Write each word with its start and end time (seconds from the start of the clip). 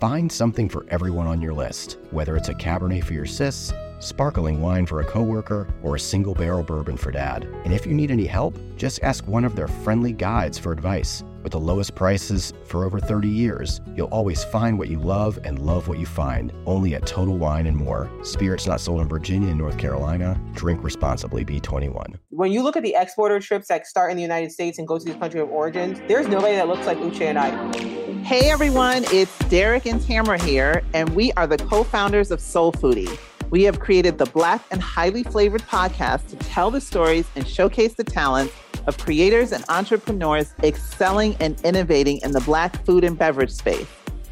Find 0.00 0.30
something 0.30 0.68
for 0.68 0.86
everyone 0.90 1.26
on 1.26 1.42
your 1.42 1.52
list, 1.52 1.98
whether 2.12 2.36
it's 2.36 2.50
a 2.50 2.54
Cabernet 2.54 3.02
for 3.02 3.14
your 3.14 3.26
sis, 3.26 3.72
sparkling 3.98 4.62
wine 4.62 4.86
for 4.86 5.00
a 5.00 5.04
coworker, 5.04 5.66
or 5.82 5.96
a 5.96 6.00
single 6.00 6.34
barrel 6.34 6.62
bourbon 6.62 6.96
for 6.96 7.10
dad. 7.10 7.48
And 7.64 7.72
if 7.72 7.84
you 7.84 7.92
need 7.94 8.12
any 8.12 8.26
help, 8.26 8.56
just 8.76 9.02
ask 9.02 9.26
one 9.26 9.44
of 9.44 9.56
their 9.56 9.66
friendly 9.66 10.12
guides 10.12 10.56
for 10.56 10.70
advice. 10.70 11.24
With 11.42 11.50
the 11.50 11.58
lowest 11.58 11.96
prices 11.96 12.52
for 12.64 12.84
over 12.84 13.00
30 13.00 13.26
years, 13.26 13.80
you'll 13.96 14.06
always 14.08 14.44
find 14.44 14.78
what 14.78 14.88
you 14.88 15.00
love 15.00 15.40
and 15.42 15.58
love 15.58 15.88
what 15.88 15.98
you 15.98 16.06
find. 16.06 16.52
Only 16.64 16.94
at 16.94 17.04
Total 17.04 17.36
Wine 17.36 17.66
and 17.66 17.76
More. 17.76 18.08
Spirits 18.22 18.68
not 18.68 18.80
sold 18.80 19.00
in 19.00 19.08
Virginia 19.08 19.48
and 19.48 19.58
North 19.58 19.78
Carolina. 19.78 20.40
Drink 20.54 20.84
responsibly. 20.84 21.44
B21. 21.44 22.14
When 22.30 22.52
you 22.52 22.62
look 22.62 22.76
at 22.76 22.84
the 22.84 22.94
exporter 22.94 23.40
trips 23.40 23.66
that 23.66 23.84
start 23.88 24.12
in 24.12 24.16
the 24.16 24.22
United 24.22 24.52
States 24.52 24.78
and 24.78 24.86
go 24.86 24.96
to 24.98 25.04
these 25.04 25.16
country 25.16 25.40
of 25.40 25.50
origins, 25.50 25.98
there's 26.06 26.28
nobody 26.28 26.54
that 26.54 26.68
looks 26.68 26.86
like 26.86 26.98
Uche 26.98 27.22
and 27.22 27.36
I. 27.36 28.07
Hey 28.28 28.50
everyone, 28.50 29.04
it's 29.10 29.38
Derek 29.48 29.86
and 29.86 30.02
Tamara 30.02 30.38
here, 30.38 30.82
and 30.92 31.08
we 31.16 31.32
are 31.32 31.46
the 31.46 31.56
co 31.56 31.82
founders 31.82 32.30
of 32.30 32.40
SoulPhoodie. 32.40 33.18
We 33.48 33.62
have 33.62 33.80
created 33.80 34.18
the 34.18 34.26
Black 34.26 34.62
and 34.70 34.82
Highly 34.82 35.22
Flavored 35.22 35.62
podcast 35.62 36.28
to 36.28 36.36
tell 36.36 36.70
the 36.70 36.78
stories 36.78 37.26
and 37.36 37.48
showcase 37.48 37.94
the 37.94 38.04
talents 38.04 38.52
of 38.86 38.98
creators 38.98 39.52
and 39.52 39.64
entrepreneurs 39.70 40.52
excelling 40.62 41.36
and 41.40 41.58
innovating 41.64 42.18
in 42.18 42.32
the 42.32 42.42
Black 42.42 42.84
food 42.84 43.02
and 43.02 43.16
beverage 43.16 43.50
space. 43.50 43.86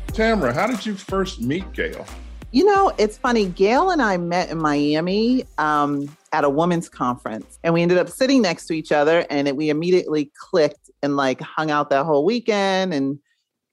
Tamara, 0.08 0.53
how 0.53 0.66
did 0.66 0.84
you 0.84 0.94
first 0.94 1.41
meet 1.41 1.72
Gail? 1.72 2.05
You 2.53 2.66
know, 2.66 2.92
it's 2.98 3.16
funny. 3.16 3.47
Gail 3.47 3.88
and 3.88 4.03
I 4.03 4.19
met 4.19 4.50
in 4.50 4.58
Miami 4.58 5.47
um, 5.56 6.14
at 6.33 6.44
a 6.44 6.50
women's 6.50 6.91
conference, 6.91 7.58
and 7.64 7.72
we 7.72 7.81
ended 7.81 7.97
up 7.97 8.10
sitting 8.10 8.42
next 8.42 8.66
to 8.66 8.75
each 8.75 8.92
other, 8.92 9.25
and 9.31 9.48
it, 9.48 9.56
we 9.56 9.70
immediately 9.70 10.31
clicked 10.38 10.91
and 11.03 11.16
like 11.16 11.41
hung 11.41 11.70
out 11.70 11.88
that 11.88 12.05
whole 12.05 12.27
weekend 12.27 12.92
and 12.92 13.20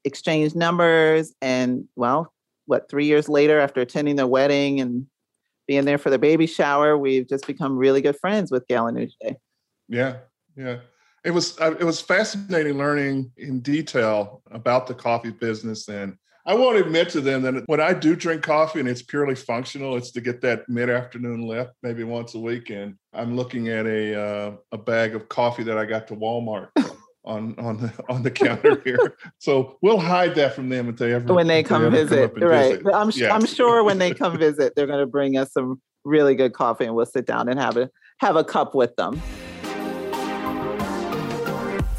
exchanged 0.04 0.54
numbers. 0.54 1.34
And 1.40 1.86
well, 1.96 2.32
what, 2.66 2.88
three 2.88 3.06
years 3.06 3.28
later, 3.28 3.58
after 3.58 3.80
attending 3.80 4.16
their 4.16 4.26
wedding 4.26 4.80
and 4.80 5.06
being 5.66 5.84
there 5.84 5.98
for 5.98 6.10
the 6.10 6.18
baby 6.18 6.46
shower, 6.46 6.96
we've 6.96 7.28
just 7.28 7.46
become 7.46 7.76
really 7.76 8.00
good 8.00 8.16
friends 8.18 8.50
with 8.50 8.66
Gail 8.68 8.86
and 8.86 8.98
Uche. 8.98 9.36
Yeah, 9.88 10.16
yeah. 10.56 10.78
It 11.24 11.30
was 11.30 11.58
uh, 11.58 11.74
it 11.80 11.84
was 11.84 12.02
fascinating 12.02 12.76
learning 12.76 13.32
in 13.38 13.60
detail 13.60 14.42
about 14.50 14.86
the 14.86 14.94
coffee 14.94 15.30
business, 15.30 15.88
and 15.88 16.18
I 16.44 16.54
won't 16.54 16.76
admit 16.76 17.08
to 17.10 17.22
them 17.22 17.40
that 17.42 17.64
when 17.66 17.80
I 17.80 17.94
do 17.94 18.14
drink 18.14 18.42
coffee 18.42 18.80
and 18.80 18.88
it's 18.88 19.00
purely 19.00 19.34
functional, 19.34 19.96
it's 19.96 20.10
to 20.12 20.20
get 20.20 20.42
that 20.42 20.68
mid 20.68 20.90
afternoon 20.90 21.46
lift, 21.46 21.72
maybe 21.82 22.04
once 22.04 22.34
a 22.34 22.38
week, 22.38 22.68
and 22.68 22.96
I'm 23.14 23.36
looking 23.36 23.68
at 23.68 23.86
a 23.86 24.20
uh, 24.20 24.52
a 24.72 24.76
bag 24.76 25.14
of 25.14 25.30
coffee 25.30 25.62
that 25.62 25.78
I 25.78 25.86
got 25.86 26.08
to 26.08 26.14
Walmart 26.14 26.68
on 27.24 27.54
on 27.58 27.78
the 27.78 27.92
on 28.08 28.22
the 28.22 28.30
counter 28.30 28.80
here. 28.84 29.16
So 29.38 29.78
we'll 29.82 30.00
hide 30.00 30.34
that 30.36 30.54
from 30.54 30.68
them 30.68 30.88
if 30.88 30.96
they 30.96 31.12
ever 31.12 31.32
when 31.32 31.46
they 31.46 31.62
come 31.62 31.82
they 31.82 31.90
visit. 31.90 32.34
come 32.34 32.48
right. 32.48 32.78
visit. 32.78 32.94
I'm 32.94 33.10
Yeah. 33.14 33.34
I'm 33.34 33.46
sure 33.46 33.84
when 33.84 33.98
they 33.98 34.12
come 34.14 34.38
visit, 34.38 34.74
they're 34.76 34.86
going 34.86 35.00
to 35.00 35.06
bring 35.06 35.36
us 35.36 35.52
some 35.52 35.80
really 36.04 36.34
good 36.34 36.52
coffee, 36.52 36.84
and 36.84 36.94
we'll 36.94 37.06
sit 37.06 37.26
down 37.26 37.48
and 37.48 37.58
have 37.58 37.76
a 37.76 37.90
have 38.18 38.36
a 38.36 38.44
cup 38.44 38.74
with 38.74 38.94
them. 38.96 39.20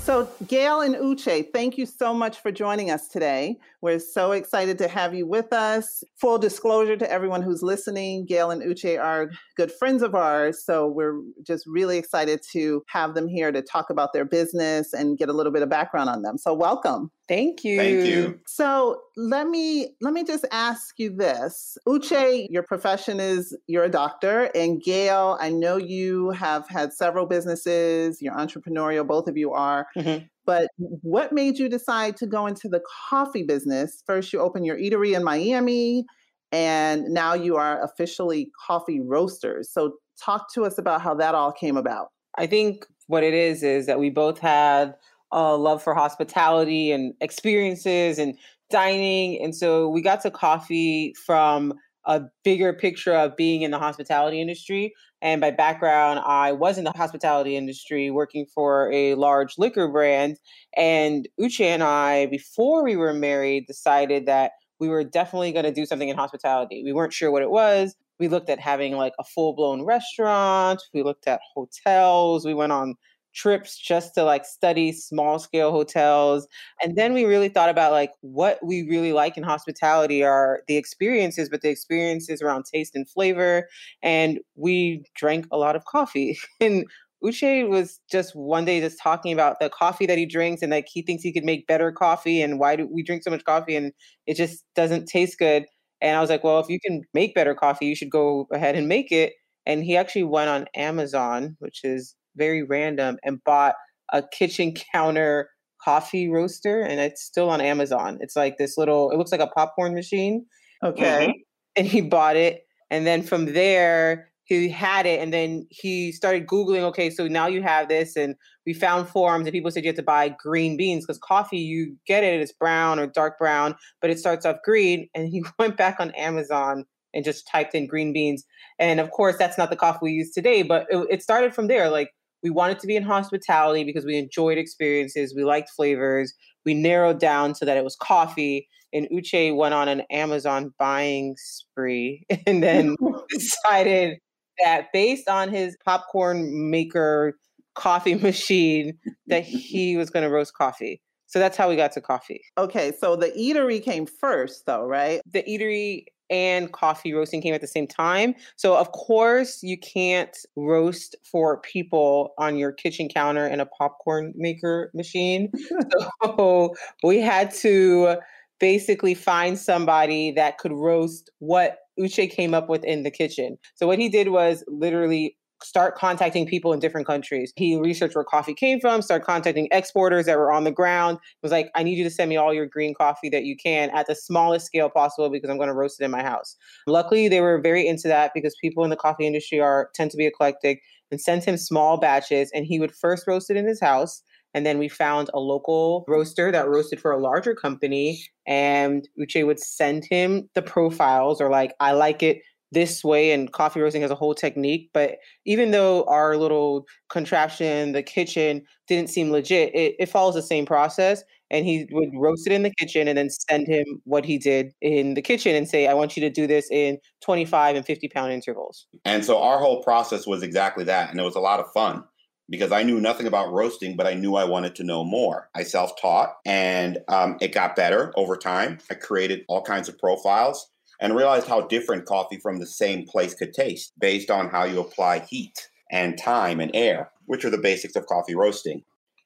So, 0.06 0.30
Gail 0.46 0.82
and 0.82 0.94
Uche, 0.94 1.52
thank 1.52 1.80
you 1.80 1.88
so 1.88 2.14
much 2.14 2.38
for 2.40 2.52
joining 2.52 2.92
us 2.92 3.08
today. 3.08 3.58
We're 3.82 3.98
so 3.98 4.34
excited 4.34 4.78
to 4.78 4.88
have 4.88 5.16
you 5.16 5.26
with 5.26 5.52
us. 5.52 6.04
Full 6.22 6.38
disclosure 6.38 6.96
to 6.96 7.12
everyone 7.12 7.42
who's 7.42 7.64
listening, 7.64 8.28
Gail 8.28 8.52
and 8.52 8.62
Uche 8.62 9.04
are 9.04 9.32
good 9.58 9.72
friends 9.72 10.04
of 10.04 10.14
ours. 10.14 10.64
So, 10.64 10.86
we're 10.86 11.22
just 11.42 11.66
really 11.66 11.98
excited 11.98 12.42
to 12.52 12.84
have 12.90 13.16
them 13.16 13.28
here 13.28 13.52
to 13.52 13.64
talk 13.64 13.90
about 13.90 14.14
their 14.14 14.26
business 14.26 14.94
and 14.94 15.18
get 15.18 15.28
a 15.28 15.34
little 15.34 15.52
bit 15.52 15.64
of 15.64 15.70
background 15.72 16.08
on 16.08 16.22
them. 16.22 16.38
So, 16.38 16.54
welcome. 16.54 17.10
Thank 17.28 17.64
you. 17.64 17.78
Thank 17.78 18.06
you. 18.06 18.40
So 18.46 19.02
let 19.18 19.48
me 19.48 19.96
let 20.02 20.14
me 20.14 20.24
just 20.24 20.46
ask 20.52 21.00
you 21.00 21.16
this. 21.16 21.78
Uche, 21.88 22.46
your 22.50 22.62
profession 22.64 23.20
is 23.20 23.58
you're 23.68 23.84
a 23.84 23.90
doctor, 23.90 24.52
and 24.54 24.82
Gail, 24.82 25.38
I 25.42 25.50
know 25.50 25.78
you 25.78 26.30
have 26.32 26.68
had 26.70 26.94
several 26.94 27.26
businesses, 27.26 28.22
you're 28.22 28.36
entrepreneurial, 28.36 29.08
both 29.08 29.28
of 29.28 29.38
you 29.38 29.52
are. 29.54 29.88
Mhm. 29.98 30.30
But 30.46 30.70
what 30.78 31.34
made 31.34 31.58
you 31.58 31.68
decide 31.68 32.16
to 32.18 32.28
go 32.28 32.46
into 32.46 32.70
the 32.70 32.82
coffee 33.10 33.42
business? 33.42 34.04
First, 34.06 34.32
you 34.32 34.40
opened 34.40 34.68
your 34.68 34.78
eatery 34.78 35.16
in 35.16 35.24
Miami, 35.24 36.06
and 36.52 37.06
now 37.06 37.34
you 37.34 37.56
are 37.56 37.84
officially 37.84 38.52
coffee 38.68 39.00
roasters. 39.00 39.72
So 39.72 39.94
talk 40.24 40.54
to 40.54 40.64
us 40.64 40.78
about 40.78 41.02
how 41.02 41.16
that 41.16 41.34
all 41.34 41.52
came 41.52 41.78
about. 41.78 42.10
I 42.38 42.46
think 42.46 42.86
what 43.08 43.24
it 43.24 43.34
is 43.34 43.64
is 43.64 43.88
that 43.88 44.00
we 44.00 44.12
both 44.12 44.38
had 44.38 44.94
a 45.32 45.56
love 45.56 45.84
for 45.84 45.94
hospitality 45.94 46.92
and 46.92 47.14
experiences 47.22 48.18
and 48.20 48.38
dining. 48.70 49.42
And 49.44 49.56
so 49.56 49.90
we 49.90 50.02
got 50.02 50.22
to 50.22 50.32
coffee 50.32 51.14
from 51.26 51.74
a 52.06 52.22
bigger 52.44 52.74
picture 52.74 53.14
of 53.14 53.36
being 53.36 53.64
in 53.64 53.72
the 53.72 53.80
hospitality 53.80 54.40
industry. 54.40 54.94
And 55.22 55.42
by 55.42 55.52
background, 55.52 56.20
I 56.24 56.52
was 56.52 56.78
in 56.78 56.84
the 56.84 56.92
hospitality 56.92 57.56
industry 57.58 58.12
working 58.12 58.46
for 58.54 58.92
a 58.92 59.16
large 59.16 59.58
liquor 59.58 59.88
brand. 59.88 60.38
And 60.78 61.28
Uche 61.40 61.62
and 61.66 61.82
I, 61.82 62.28
before 62.28 62.84
we 62.84 62.96
were 62.96 63.14
married, 63.14 63.66
decided 63.66 64.28
that 64.28 64.52
we 64.80 64.88
were 64.88 65.04
definitely 65.04 65.52
going 65.52 65.66
to 65.66 65.72
do 65.72 65.86
something 65.86 66.10
in 66.10 66.16
hospitality. 66.16 66.84
We 66.84 66.94
weren't 66.94 67.14
sure 67.14 67.32
what 67.32 67.42
it 67.42 67.50
was. 67.50 67.96
We 68.20 68.28
looked 68.28 68.50
at 68.50 68.60
having 68.60 68.96
like 68.96 69.14
a 69.20 69.24
full 69.24 69.54
blown 69.54 69.84
restaurant. 69.84 70.82
We 70.94 71.02
looked 71.02 71.28
at 71.28 71.42
hotels. 71.54 72.46
We 72.46 72.54
went 72.54 72.72
on 72.72 72.96
trips 73.36 73.78
just 73.78 74.16
to 74.16 74.24
like 74.24 74.46
study 74.46 74.92
small 74.92 75.40
scale 75.40 75.72
hotels. 75.72 76.48
And 76.82 76.96
then 76.96 77.14
we 77.14 77.26
really 77.26 77.50
thought 77.50 77.70
about 77.70 77.92
like 77.92 78.12
what 78.22 78.60
we 78.66 78.84
really 78.90 79.14
like 79.14 79.38
in 79.38 79.44
hospitality 79.44 80.24
are 80.24 80.62
the 80.68 80.78
experiences, 80.78 81.50
but 81.50 81.62
the 81.62 81.70
experiences 81.70 82.42
around 82.42 82.66
taste 82.66 82.96
and 82.96 83.10
flavor. 83.10 83.68
And 84.02 84.40
we 84.56 85.04
drank 85.16 85.48
a 85.52 85.58
lot 85.58 85.76
of 85.76 85.86
coffee. 85.86 86.38
And 86.62 86.86
Uche 87.24 87.68
was 87.68 88.00
just 88.12 88.36
one 88.36 88.66
day 88.66 88.80
just 88.82 89.00
talking 89.02 89.34
about 89.34 89.60
the 89.60 89.70
coffee 89.70 90.06
that 90.06 90.18
he 90.18 90.26
drinks 90.26 90.62
and 90.62 90.72
like 90.72 90.88
he 90.92 91.02
thinks 91.02 91.24
he 91.24 91.34
could 91.34 91.44
make 91.44 91.68
better 91.68 91.92
coffee 91.92 92.42
and 92.42 92.60
why 92.60 92.76
do 92.76 92.88
we 92.92 93.04
drink 93.04 93.24
so 93.24 93.32
much 93.32 93.44
coffee 93.46 93.76
and 93.76 93.92
it 94.28 94.36
just 94.36 94.64
doesn't 94.76 95.08
taste 95.08 95.38
good. 95.40 95.66
And 96.02 96.16
I 96.18 96.22
was 96.22 96.30
like, 96.30 96.44
well, 96.44 96.60
if 96.60 96.70
you 96.70 96.80
can 96.80 97.02
make 97.14 97.34
better 97.36 97.56
coffee, 97.56 97.86
you 97.88 97.96
should 97.96 98.10
go 98.12 98.48
ahead 98.52 98.76
and 98.76 98.88
make 98.88 99.12
it. 99.12 99.34
And 99.66 99.84
he 99.84 99.98
actually 99.98 100.24
went 100.24 100.50
on 100.50 100.68
Amazon, 100.76 101.56
which 101.60 101.84
is 101.84 102.16
very 102.36 102.64
random, 102.64 103.18
and 103.24 103.44
bought 103.44 103.76
a 104.12 104.24
kitchen 104.32 104.74
counter 104.94 105.50
coffee 105.84 106.28
roaster. 106.28 106.82
And 106.82 107.00
it's 107.00 107.24
still 107.24 107.50
on 107.50 107.62
Amazon. 107.62 108.18
It's 108.20 108.36
like 108.36 108.58
this 108.58 108.78
little, 108.78 109.12
it 109.12 109.18
looks 109.18 109.32
like 109.32 109.42
a 109.42 109.48
popcorn 109.48 109.94
machine. 109.94 110.46
Okay. 110.84 111.34
And 111.78 111.86
he 111.86 112.00
bought 112.00 112.38
it. 112.38 112.62
And 112.90 113.06
then 113.06 113.22
from 113.22 113.52
there, 113.52 114.30
he 114.46 114.70
had 114.70 115.06
it. 115.06 115.20
And 115.20 115.34
then 115.34 115.68
he 115.70 116.14
started 116.14 116.48
Googling, 116.48 116.84
okay, 116.84 117.10
so 117.10 117.28
now 117.28 117.48
you 117.48 117.62
have 117.64 117.90
this. 117.90 118.16
And 118.16 118.36
we 118.66 118.74
found 118.74 119.10
forums 119.10 119.46
and 119.46 119.52
people 119.52 119.70
said 119.70 119.84
you 119.84 119.90
have 119.90 119.98
to 119.98 120.04
buy 120.04 120.30
green 120.42 120.78
beans 120.78 121.06
because 121.06 121.18
coffee, 121.18 121.58
you 121.58 121.98
get 122.08 122.24
it, 122.24 122.40
it's 122.40 122.54
brown 122.54 122.98
or 122.98 123.08
dark 123.08 123.38
brown, 123.38 123.76
but 124.00 124.10
it 124.10 124.20
starts 124.20 124.46
off 124.46 124.56
green. 124.64 125.10
And 125.16 125.28
he 125.28 125.44
went 125.60 125.76
back 125.76 125.98
on 126.00 126.12
Amazon 126.12 126.86
and 127.14 127.26
just 127.26 127.46
typed 127.46 127.76
in 127.76 127.88
green 127.88 128.14
beans. 128.14 128.46
And 128.80 129.02
of 129.02 129.12
course, 129.12 129.36
that's 129.38 129.58
not 129.58 129.70
the 129.70 129.76
coffee 129.76 130.00
we 130.04 130.12
use 130.12 130.32
today, 130.32 130.62
but 130.62 130.86
it, 130.90 131.06
it 131.10 131.24
started 131.24 131.54
from 131.54 131.68
there. 131.68 131.90
Like 131.90 132.12
we 132.44 132.50
wanted 132.50 132.80
to 132.80 132.88
be 132.88 132.96
in 132.96 133.04
hospitality 133.04 133.84
because 133.84 134.06
we 134.06 134.18
enjoyed 134.18 134.58
experiences, 134.58 135.34
we 135.36 135.44
liked 135.44 135.70
flavors. 135.70 136.34
We 136.66 136.74
narrowed 136.74 137.20
down 137.20 137.56
so 137.56 137.66
that 137.66 137.78
it 137.78 137.84
was 137.84 137.96
coffee. 137.96 138.68
And 138.94 139.08
Uche 139.12 139.56
went 139.56 139.74
on 139.74 139.88
an 139.88 140.04
Amazon 140.10 140.74
buying 140.80 141.36
spree 141.38 142.26
and 142.48 142.64
then 142.64 142.96
decided 143.30 144.20
that 144.64 144.88
based 144.94 145.28
on 145.28 145.50
his 145.50 145.76
popcorn 145.84 146.70
maker 146.70 147.34
coffee 147.76 148.16
machine, 148.16 148.98
that 149.28 149.44
he 149.44 149.98
was 149.98 150.10
going 150.10 150.24
to 150.24 150.30
roast 150.30 150.54
coffee. 150.54 151.02
So 151.28 151.40
that's 151.40 151.58
how 151.58 151.68
we 151.68 151.76
got 151.76 151.92
to 151.94 152.02
coffee. 152.02 152.42
Okay. 152.58 152.94
So 152.98 153.16
the 153.16 153.32
eatery 153.32 153.84
came 153.84 154.06
first, 154.06 154.66
though, 154.66 154.86
right? 154.86 155.22
the 155.30 155.44
eatery 155.44 156.06
and 156.30 156.72
coffee 156.72 157.14
roasting 157.14 157.42
came 157.42 157.54
at 157.54 157.62
the 157.62 157.68
same 157.68 157.88
time. 157.88 158.36
So 158.56 158.76
of 158.76 158.92
course 158.92 159.62
you 159.64 159.78
can't 159.78 160.36
roast 160.56 161.16
for 161.24 161.60
people 161.62 162.34
on 162.38 162.58
your 162.58 162.72
kitchen 162.72 163.10
counter 163.10 163.48
in 163.48 163.60
a 163.60 163.66
popcorn 163.66 164.34
maker 164.36 164.92
machine. 164.94 165.52
so 166.24 166.76
we 167.04 167.20
had 167.20 167.54
to 167.56 168.18
basically 168.60 169.14
find 169.14 169.60
somebody 169.60 170.32
that 170.32 170.58
could 170.58 170.72
roast 170.72 171.30
what 171.40 171.80
Uche 172.00 172.30
came 172.30 172.54
up 172.54 172.70
with 172.70 172.84
in 172.84 173.04
the 173.04 173.12
kitchen. 173.12 173.58
So 173.76 173.88
what 173.88 174.00
he 174.00 174.10
did 174.10 174.30
was 174.30 174.64
literally 174.68 175.38
start 175.64 175.96
contacting 175.96 176.46
people 176.46 176.74
in 176.74 176.80
different 176.80 177.08
countries. 177.08 177.54
He 177.56 177.76
researched 177.78 178.16
where 178.16 178.24
coffee 178.24 178.54
came 178.54 178.80
from, 178.80 179.02
started 179.02 179.26
contacting 179.26 179.68
exporters 179.72 180.26
that 180.26 180.38
were 180.38 180.52
on 180.52 180.64
the 180.64 180.72
ground. 180.72 181.18
was 181.42 181.52
like, 181.52 181.70
I 181.76 181.84
need 181.84 181.98
you 181.98 182.04
to 182.04 182.10
send 182.10 182.30
me 182.30 182.38
all 182.38 182.54
your 182.54 182.66
green 182.66 182.94
coffee 182.94 183.30
that 183.30 183.46
you 183.46 183.56
can 183.56 183.90
at 183.92 184.08
the 184.08 184.16
smallest 184.16 184.66
scale 184.66 184.90
possible 184.90 185.30
because 185.30 185.50
I'm 185.50 185.58
going 185.58 185.70
to 185.70 185.74
roast 185.74 186.02
it 186.02 186.06
in 186.06 186.12
my 186.12 186.24
house. 186.24 186.56
Luckily, 186.88 187.28
they 187.28 187.42
were 187.42 187.60
very 187.60 187.88
into 187.88 188.08
that 188.08 188.32
because 188.34 188.56
people 188.62 188.84
in 188.84 188.90
the 188.90 188.96
coffee 188.96 189.26
industry 189.28 189.60
are 189.60 189.90
tend 189.94 190.12
to 190.12 190.18
be 190.18 190.26
eclectic 190.26 190.82
and 191.12 191.22
sent 191.22 191.46
him 191.46 191.58
small 191.58 191.98
batches 191.98 192.52
and 192.54 192.66
he 192.66 192.80
would 192.80 192.94
first 192.94 193.28
roast 193.28 193.50
it 193.50 193.58
in 193.58 193.68
his 193.68 193.80
house. 193.80 194.22
And 194.54 194.66
then 194.66 194.78
we 194.78 194.88
found 194.88 195.30
a 195.34 195.40
local 195.40 196.06
roaster 196.08 196.50
that 196.50 196.70
roasted 196.70 197.02
for 197.02 197.12
a 197.12 197.20
larger 197.20 197.54
company. 197.54 198.24
And 198.48 199.08
Uche 199.20 199.46
would 199.46 199.60
send 199.60 200.06
him 200.06 200.50
the 200.54 200.62
profiles 200.62 201.42
or 201.42 201.50
like, 201.50 201.74
I 201.82 201.92
like 201.92 202.24
it 202.24 202.42
this 202.76 203.04
way 203.04 203.32
and 203.32 203.54
coffee 203.54 203.80
roasting 203.80 204.02
has 204.02 204.12
a 204.12 204.16
whole 204.16 204.36
technique 204.36 204.90
but 204.94 205.18
even 205.46 205.72
though 205.72 206.04
our 206.04 206.38
little 206.38 206.86
contraption 207.10 207.94
the 207.94 208.04
kitchen 208.04 208.62
didn't 208.88 209.10
seem 209.10 209.32
legit 209.32 209.74
it, 209.74 209.96
it 209.98 210.06
follows 210.08 210.36
the 210.36 210.42
same 210.44 210.66
process 210.66 211.24
and 211.50 211.66
he 211.66 211.88
would 211.92 212.10
roast 212.16 212.46
it 212.46 212.52
in 212.54 212.64
the 212.64 212.74
kitchen 212.78 213.08
and 213.08 213.18
then 213.18 213.30
send 213.30 213.66
him 213.68 213.86
what 214.04 214.26
he 214.26 214.38
did 214.38 214.74
in 214.82 215.14
the 215.14 215.22
kitchen 215.22 215.56
and 215.56 215.70
say 215.70 215.88
i 215.88 215.94
want 215.94 216.16
you 216.18 216.22
to 216.22 216.30
do 216.30 216.46
this 216.46 216.70
in 216.70 217.00
25 217.22 217.78
and 217.78 217.86
50 217.86 218.10
pound 218.10 218.34
intervals 218.34 218.86
and 219.06 219.24
so 219.24 219.42
our 219.42 219.58
whole 219.58 219.82
process 219.82 220.28
was 220.28 220.44
exactly 220.44 220.84
that 220.84 221.10
and 221.10 221.20
it 221.20 221.24
was 221.24 221.36
a 221.36 221.40
lot 221.40 221.60
of 221.60 221.72
fun 221.72 222.04
because 222.48 222.72
I 222.72 222.84
knew 222.84 223.02
nothing 223.02 223.26
about 223.26 223.52
roasting, 223.52 223.96
but 223.96 224.06
I 224.06 224.14
knew 224.14 224.36
I 224.36 224.44
wanted 224.44 224.76
to 224.76 224.84
know 224.84 225.04
more. 225.04 225.50
I 225.56 225.64
self 225.64 226.00
taught 226.00 226.36
and 226.46 227.00
um, 227.08 227.38
it 227.42 227.54
got 227.54 227.76
better 227.76 228.14
over 228.16 228.38
time. 228.38 228.78
I 228.92 228.94
created 228.94 229.46
all 229.48 229.64
kinds 229.64 229.90
of 229.90 229.98
profiles 229.98 230.68
and 231.00 231.16
realized 231.16 231.48
how 231.48 231.62
different 231.62 232.06
coffee 232.06 232.40
from 232.42 232.60
the 232.60 232.68
same 232.68 233.06
place 233.06 233.34
could 233.34 233.54
taste 233.54 233.94
based 234.00 234.30
on 234.30 234.50
how 234.50 234.64
you 234.64 234.80
apply 234.80 235.20
heat 235.20 235.70
and 235.92 236.18
time 236.18 236.60
and 236.60 236.72
air, 236.74 237.12
which 237.26 237.46
are 237.46 237.50
the 237.50 237.58
basics 237.58 237.96
of 237.96 238.06
coffee 238.06 238.36
roasting. 238.36 238.84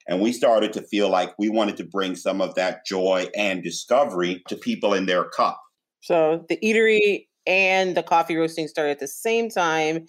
And 0.08 0.20
we 0.20 0.32
started 0.32 0.72
to 0.72 0.82
feel 0.82 1.08
like 1.08 1.38
we 1.38 1.48
wanted 1.48 1.76
to 1.78 1.84
bring 1.84 2.16
some 2.16 2.40
of 2.40 2.54
that 2.56 2.84
joy 2.84 3.28
and 3.36 3.62
discovery 3.62 4.42
to 4.48 4.56
people 4.56 4.94
in 4.94 5.06
their 5.06 5.24
cup. 5.24 5.60
So 6.00 6.44
the 6.48 6.58
eatery 6.64 7.26
and 7.46 7.96
the 7.96 8.02
coffee 8.02 8.36
roasting 8.36 8.66
started 8.66 8.90
at 8.90 8.98
the 8.98 9.08
same 9.08 9.50
time, 9.50 10.06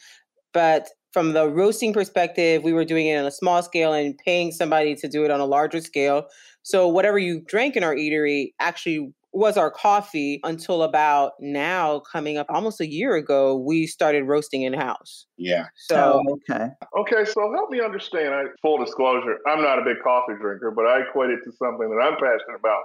but 0.53 0.89
from 1.13 1.33
the 1.33 1.49
roasting 1.49 1.93
perspective, 1.93 2.63
we 2.63 2.73
were 2.73 2.85
doing 2.85 3.07
it 3.07 3.17
on 3.17 3.25
a 3.25 3.31
small 3.31 3.61
scale 3.61 3.93
and 3.93 4.17
paying 4.17 4.51
somebody 4.51 4.95
to 4.95 5.07
do 5.07 5.25
it 5.25 5.31
on 5.31 5.39
a 5.41 5.45
larger 5.45 5.81
scale. 5.81 6.25
So 6.63 6.87
whatever 6.87 7.19
you 7.19 7.41
drank 7.41 7.75
in 7.75 7.83
our 7.83 7.95
eatery 7.95 8.53
actually 8.59 9.11
was 9.33 9.57
our 9.57 9.71
coffee 9.71 10.39
until 10.43 10.83
about 10.83 11.33
now 11.39 11.99
coming 11.99 12.37
up 12.37 12.45
almost 12.49 12.81
a 12.81 12.87
year 12.87 13.15
ago 13.15 13.55
we 13.55 13.87
started 13.87 14.23
roasting 14.23 14.63
in 14.63 14.73
house 14.73 15.25
yeah. 15.37 15.67
So 15.75 16.21
oh, 16.25 16.37
okay. 16.49 16.69
Okay 16.97 17.25
so 17.25 17.51
help 17.53 17.69
me 17.69 17.81
understand 17.81 18.33
I, 18.33 18.43
full 18.61 18.83
disclosure 18.83 19.37
i'm 19.47 19.61
not 19.61 19.79
a 19.79 19.83
big 19.83 19.97
coffee 20.03 20.33
drinker 20.39 20.71
but 20.71 20.85
i 20.85 21.01
equate 21.01 21.29
it 21.29 21.39
to 21.45 21.51
something 21.51 21.89
that 21.89 22.01
i'm 22.01 22.13
passionate 22.13 22.59
about 22.59 22.83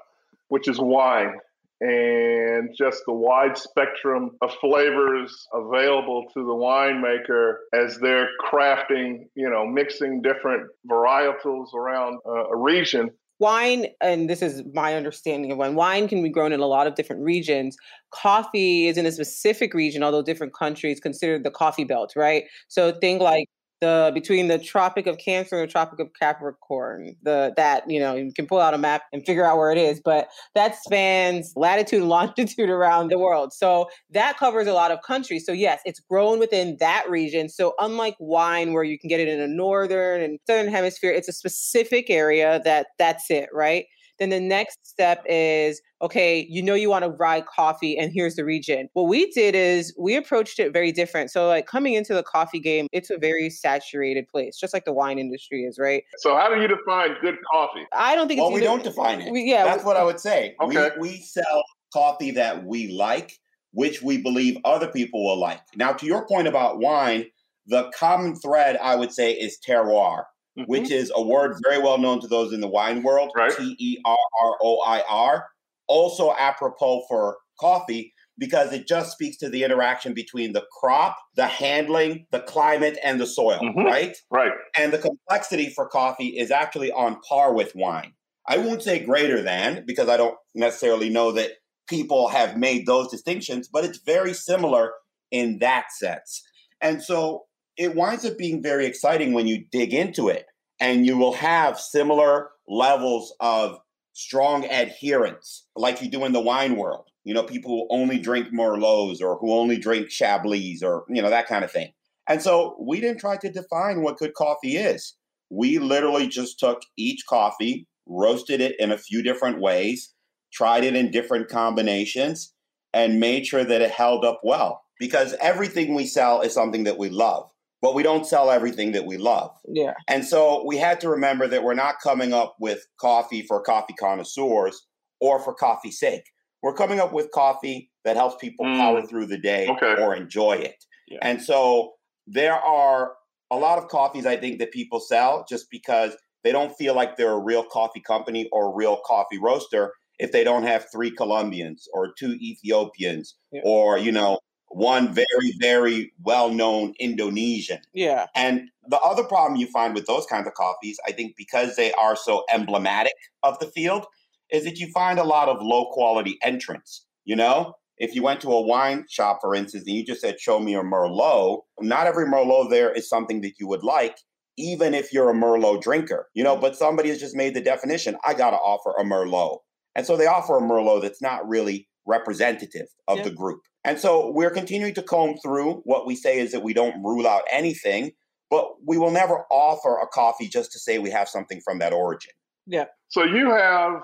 which 0.48 0.68
is 0.68 0.78
wine 0.78 1.34
and 1.80 2.74
just 2.76 3.02
the 3.06 3.12
wide 3.12 3.56
spectrum 3.58 4.30
of 4.40 4.50
flavors 4.54 5.46
available 5.52 6.24
to 6.32 6.40
the 6.40 6.52
winemaker 6.52 7.56
as 7.74 7.98
they're 7.98 8.28
crafting, 8.42 9.28
you 9.34 9.50
know, 9.50 9.66
mixing 9.66 10.22
different 10.22 10.70
varietals 10.90 11.74
around 11.74 12.18
uh, 12.26 12.48
a 12.48 12.56
region 12.56 13.10
wine 13.38 13.86
and 14.00 14.28
this 14.30 14.42
is 14.42 14.62
my 14.74 14.94
understanding 14.94 15.52
of 15.52 15.58
wine 15.58 15.74
wine 15.74 16.08
can 16.08 16.22
be 16.22 16.28
grown 16.30 16.52
in 16.52 16.60
a 16.60 16.66
lot 16.66 16.86
of 16.86 16.94
different 16.94 17.22
regions. 17.22 17.76
Coffee 18.10 18.86
is 18.88 18.96
in 18.96 19.06
a 19.06 19.12
specific 19.12 19.74
region 19.74 20.02
although 20.02 20.22
different 20.22 20.54
countries 20.54 21.00
consider 21.00 21.38
the 21.38 21.50
coffee 21.50 21.84
belt 21.84 22.12
right? 22.16 22.44
So 22.68 22.92
think 22.92 23.20
like 23.20 23.48
the 23.80 24.10
between 24.14 24.48
the 24.48 24.58
Tropic 24.58 25.06
of 25.06 25.18
Cancer 25.18 25.56
and 25.56 25.68
the 25.68 25.70
Tropic 25.70 26.00
of 26.00 26.08
Capricorn. 26.18 27.16
The 27.22 27.52
that 27.56 27.88
you 27.90 28.00
know 28.00 28.14
you 28.14 28.32
can 28.32 28.46
pull 28.46 28.60
out 28.60 28.74
a 28.74 28.78
map 28.78 29.02
and 29.12 29.24
figure 29.24 29.44
out 29.44 29.56
where 29.56 29.70
it 29.70 29.78
is, 29.78 30.00
but 30.04 30.28
that 30.54 30.76
spans 30.76 31.52
latitude 31.56 32.00
and 32.00 32.08
longitude 32.16 32.70
around 32.70 33.10
the 33.10 33.18
world. 33.18 33.52
So 33.52 33.88
that 34.10 34.38
covers 34.38 34.66
a 34.66 34.72
lot 34.72 34.90
of 34.90 35.02
countries. 35.02 35.44
So 35.44 35.52
yes, 35.52 35.80
it's 35.84 36.00
grown 36.00 36.38
within 36.38 36.76
that 36.80 37.08
region. 37.08 37.48
So 37.48 37.74
unlike 37.78 38.16
wine, 38.18 38.72
where 38.72 38.84
you 38.84 38.98
can 38.98 39.08
get 39.08 39.20
it 39.20 39.28
in 39.28 39.40
a 39.40 39.48
northern 39.48 40.22
and 40.22 40.38
southern 40.46 40.68
hemisphere, 40.68 41.12
it's 41.12 41.28
a 41.28 41.32
specific 41.32 42.10
area 42.10 42.60
that 42.64 42.88
that's 42.98 43.30
it, 43.30 43.48
right? 43.52 43.86
Then 44.18 44.30
the 44.30 44.40
next 44.40 44.86
step 44.86 45.22
is 45.28 45.80
okay, 46.02 46.46
you 46.48 46.62
know 46.62 46.74
you 46.74 46.90
want 46.90 47.04
to 47.04 47.10
ride 47.10 47.46
coffee 47.46 47.98
and 47.98 48.12
here's 48.12 48.36
the 48.36 48.44
region. 48.44 48.88
What 48.92 49.04
we 49.04 49.30
did 49.30 49.54
is 49.54 49.94
we 49.98 50.16
approached 50.16 50.58
it 50.58 50.72
very 50.72 50.92
different. 50.92 51.30
So 51.30 51.48
like 51.48 51.66
coming 51.66 51.94
into 51.94 52.14
the 52.14 52.22
coffee 52.22 52.60
game, 52.60 52.86
it's 52.92 53.10
a 53.10 53.18
very 53.18 53.50
saturated 53.50 54.28
place, 54.28 54.58
just 54.58 54.74
like 54.74 54.84
the 54.84 54.92
wine 54.92 55.18
industry 55.18 55.64
is, 55.64 55.78
right? 55.78 56.02
So 56.18 56.36
how 56.36 56.54
do 56.54 56.60
you 56.60 56.68
define 56.68 57.16
good 57.20 57.36
coffee? 57.50 57.86
I 57.92 58.14
don't 58.14 58.28
think 58.28 58.40
well, 58.40 58.50
we 58.50 58.56
either, 58.56 58.66
don't 58.66 58.84
define 58.84 59.20
it. 59.20 59.32
We, 59.32 59.44
yeah, 59.44 59.64
that's 59.64 59.82
we, 59.82 59.86
what 59.86 59.96
I 59.96 60.04
would 60.04 60.20
say. 60.20 60.54
Okay. 60.60 60.90
We, 60.98 61.10
we 61.10 61.16
sell 61.18 61.62
coffee 61.92 62.30
that 62.32 62.64
we 62.64 62.92
like, 62.92 63.38
which 63.72 64.02
we 64.02 64.18
believe 64.18 64.58
other 64.64 64.88
people 64.88 65.24
will 65.24 65.38
like. 65.38 65.60
Now, 65.76 65.92
to 65.92 66.06
your 66.06 66.26
point 66.26 66.48
about 66.48 66.78
wine, 66.78 67.26
the 67.66 67.90
common 67.96 68.36
thread 68.36 68.78
I 68.82 68.96
would 68.96 69.12
say 69.12 69.32
is 69.32 69.58
terroir 69.66 70.24
mm-hmm. 70.58 70.70
which 70.70 70.90
is 70.90 71.12
a 71.14 71.22
word 71.22 71.56
very 71.64 71.82
well 71.82 71.98
known 71.98 72.20
to 72.20 72.28
those 72.28 72.52
in 72.52 72.60
the 72.60 72.68
wine 72.68 73.02
world. 73.02 73.30
T 73.56 73.76
E 73.78 73.98
R 74.04 74.16
R 74.42 74.56
O 74.62 74.80
I 74.80 75.02
R. 75.08 75.46
Also 75.88 76.34
apropos 76.36 77.04
for 77.08 77.36
coffee 77.60 78.12
because 78.38 78.72
it 78.72 78.86
just 78.86 79.12
speaks 79.12 79.36
to 79.38 79.48
the 79.48 79.64
interaction 79.64 80.12
between 80.12 80.52
the 80.52 80.64
crop, 80.78 81.16
the 81.36 81.46
handling, 81.46 82.26
the 82.30 82.40
climate, 82.40 82.98
and 83.02 83.20
the 83.20 83.26
soil, 83.26 83.58
mm-hmm. 83.60 83.80
right? 83.80 84.16
Right. 84.30 84.52
And 84.76 84.92
the 84.92 84.98
complexity 84.98 85.70
for 85.70 85.88
coffee 85.88 86.38
is 86.38 86.50
actually 86.50 86.92
on 86.92 87.20
par 87.20 87.54
with 87.54 87.74
wine. 87.74 88.12
I 88.46 88.58
won't 88.58 88.82
say 88.82 89.00
greater 89.00 89.42
than 89.42 89.84
because 89.86 90.08
I 90.08 90.16
don't 90.16 90.36
necessarily 90.54 91.08
know 91.08 91.32
that 91.32 91.52
people 91.88 92.28
have 92.28 92.56
made 92.56 92.86
those 92.86 93.08
distinctions, 93.08 93.68
but 93.68 93.84
it's 93.84 93.98
very 93.98 94.34
similar 94.34 94.92
in 95.30 95.58
that 95.58 95.92
sense. 95.92 96.42
And 96.80 97.02
so 97.02 97.44
it 97.76 97.94
winds 97.94 98.24
up 98.24 98.38
being 98.38 98.62
very 98.62 98.86
exciting 98.86 99.32
when 99.32 99.46
you 99.46 99.64
dig 99.70 99.92
into 99.92 100.28
it 100.28 100.46
and 100.80 101.06
you 101.06 101.16
will 101.16 101.32
have 101.32 101.78
similar 101.78 102.50
levels 102.68 103.34
of 103.40 103.78
strong 104.12 104.64
adherence 104.66 105.66
like 105.76 106.00
you 106.00 106.08
do 106.10 106.24
in 106.24 106.32
the 106.32 106.40
wine 106.40 106.76
world 106.76 107.06
you 107.26 107.34
know 107.34 107.42
people 107.42 107.70
who 107.70 107.86
only 107.94 108.18
drink 108.18 108.48
merlots 108.54 109.20
or 109.20 109.36
who 109.38 109.52
only 109.52 109.76
drink 109.76 110.10
chablis 110.10 110.82
or 110.82 111.04
you 111.08 111.20
know 111.20 111.28
that 111.28 111.48
kind 111.48 111.64
of 111.64 111.72
thing. 111.72 111.92
And 112.28 112.40
so 112.40 112.76
we 112.80 113.00
didn't 113.00 113.20
try 113.20 113.36
to 113.36 113.50
define 113.50 114.02
what 114.02 114.18
good 114.18 114.34
coffee 114.34 114.76
is. 114.76 115.14
We 115.50 115.78
literally 115.78 116.28
just 116.28 116.58
took 116.58 116.82
each 116.96 117.26
coffee 117.28 117.86
roasted 118.06 118.60
it 118.60 118.76
in 118.78 118.92
a 118.92 118.98
few 118.98 119.22
different 119.22 119.60
ways 119.60 120.14
tried 120.52 120.84
it 120.84 120.94
in 120.94 121.10
different 121.10 121.48
combinations 121.48 122.54
and 122.94 123.20
made 123.20 123.44
sure 123.46 123.64
that 123.64 123.82
it 123.82 123.90
held 123.90 124.24
up 124.24 124.40
well. 124.44 124.82
Because 124.98 125.34
everything 125.40 125.94
we 125.94 126.06
sell 126.06 126.40
is 126.40 126.54
something 126.54 126.84
that 126.84 126.96
we 126.96 127.10
love 127.10 127.50
but 127.82 127.94
we 127.94 128.02
don't 128.02 128.26
sell 128.26 128.50
everything 128.50 128.92
that 128.92 129.06
we 129.06 129.16
love. 129.16 129.50
Yeah. 129.68 129.94
And 130.08 130.24
so 130.24 130.64
we 130.66 130.76
had 130.76 131.00
to 131.00 131.08
remember 131.08 131.46
that 131.48 131.62
we're 131.62 131.74
not 131.74 131.96
coming 132.02 132.32
up 132.32 132.56
with 132.58 132.86
coffee 133.00 133.42
for 133.42 133.60
coffee 133.62 133.94
connoisseurs 133.98 134.86
or 135.20 135.40
for 135.40 135.54
coffee's 135.54 135.98
sake. 135.98 136.24
We're 136.62 136.74
coming 136.74 137.00
up 137.00 137.12
with 137.12 137.30
coffee 137.32 137.90
that 138.04 138.16
helps 138.16 138.36
people 138.40 138.66
mm. 138.66 138.76
power 138.76 139.06
through 139.06 139.26
the 139.26 139.38
day 139.38 139.68
okay. 139.68 140.02
or 140.02 140.16
enjoy 140.16 140.52
it. 140.52 140.84
Yeah. 141.08 141.18
And 141.22 141.40
so 141.40 141.92
there 142.26 142.54
are 142.54 143.12
a 143.50 143.56
lot 143.56 143.78
of 143.78 143.88
coffees 143.88 144.26
I 144.26 144.36
think 144.36 144.58
that 144.58 144.72
people 144.72 145.00
sell 145.00 145.44
just 145.48 145.70
because 145.70 146.16
they 146.42 146.52
don't 146.52 146.74
feel 146.76 146.94
like 146.94 147.16
they're 147.16 147.32
a 147.32 147.38
real 147.38 147.64
coffee 147.64 148.00
company 148.00 148.48
or 148.52 148.72
a 148.72 148.74
real 148.74 149.00
coffee 149.04 149.38
roaster 149.38 149.92
if 150.18 150.32
they 150.32 150.44
don't 150.44 150.62
have 150.62 150.86
three 150.90 151.10
Colombians 151.10 151.86
or 151.92 152.12
two 152.18 152.32
Ethiopians 152.40 153.36
yeah. 153.52 153.60
or 153.64 153.98
you 153.98 154.10
know 154.10 154.38
one 154.68 155.14
very, 155.14 155.52
very 155.60 156.12
well 156.22 156.50
known 156.50 156.94
Indonesian. 156.98 157.80
Yeah. 157.92 158.26
And 158.34 158.68
the 158.88 158.98
other 158.98 159.24
problem 159.24 159.60
you 159.60 159.66
find 159.68 159.94
with 159.94 160.06
those 160.06 160.26
kinds 160.26 160.46
of 160.46 160.54
coffees, 160.54 160.98
I 161.06 161.12
think 161.12 161.34
because 161.36 161.76
they 161.76 161.92
are 161.92 162.16
so 162.16 162.44
emblematic 162.52 163.14
of 163.42 163.58
the 163.58 163.66
field, 163.66 164.06
is 164.50 164.64
that 164.64 164.78
you 164.78 164.88
find 164.92 165.18
a 165.18 165.24
lot 165.24 165.48
of 165.48 165.60
low 165.60 165.86
quality 165.92 166.38
entrants. 166.42 167.06
You 167.24 167.36
know, 167.36 167.74
if 167.98 168.14
you 168.14 168.22
went 168.22 168.40
to 168.42 168.52
a 168.52 168.60
wine 168.60 169.06
shop, 169.08 169.38
for 169.40 169.54
instance, 169.54 169.84
and 169.86 169.96
you 169.96 170.04
just 170.04 170.20
said, 170.20 170.40
Show 170.40 170.60
me 170.60 170.74
a 170.74 170.82
Merlot, 170.82 171.62
not 171.80 172.06
every 172.06 172.26
Merlot 172.26 172.70
there 172.70 172.92
is 172.92 173.08
something 173.08 173.40
that 173.42 173.54
you 173.58 173.66
would 173.68 173.82
like. 173.82 174.18
Even 174.58 174.94
if 174.94 175.12
you're 175.12 175.30
a 175.30 175.34
Merlot 175.34 175.82
drinker, 175.82 176.28
you 176.32 176.42
know, 176.42 176.56
but 176.56 176.76
somebody 176.76 177.10
has 177.10 177.20
just 177.20 177.36
made 177.36 177.54
the 177.54 177.60
definition, 177.60 178.16
I 178.24 178.32
got 178.32 178.50
to 178.50 178.56
offer 178.56 178.92
a 178.98 179.04
Merlot. 179.04 179.58
And 179.94 180.06
so 180.06 180.16
they 180.16 180.26
offer 180.26 180.56
a 180.56 180.62
Merlot 180.62 181.02
that's 181.02 181.20
not 181.20 181.46
really 181.46 181.88
representative 182.06 182.86
of 183.08 183.18
yeah. 183.18 183.24
the 183.24 183.30
group. 183.30 183.60
And 183.86 183.98
so 183.98 184.30
we're 184.30 184.50
continuing 184.50 184.94
to 184.94 185.02
comb 185.02 185.36
through. 185.42 185.82
What 185.84 186.06
we 186.06 186.16
say 186.16 186.38
is 186.38 186.52
that 186.52 186.62
we 186.62 186.74
don't 186.74 187.02
rule 187.02 187.26
out 187.26 187.42
anything, 187.50 188.12
but 188.50 188.68
we 188.84 188.98
will 188.98 189.12
never 189.12 189.44
offer 189.50 189.98
a 189.98 190.06
coffee 190.06 190.48
just 190.48 190.72
to 190.72 190.78
say 190.78 190.98
we 190.98 191.10
have 191.10 191.28
something 191.28 191.60
from 191.60 191.78
that 191.78 191.92
origin. 191.92 192.32
Yeah. 192.66 192.86
So 193.08 193.22
you 193.22 193.50
have 193.50 194.02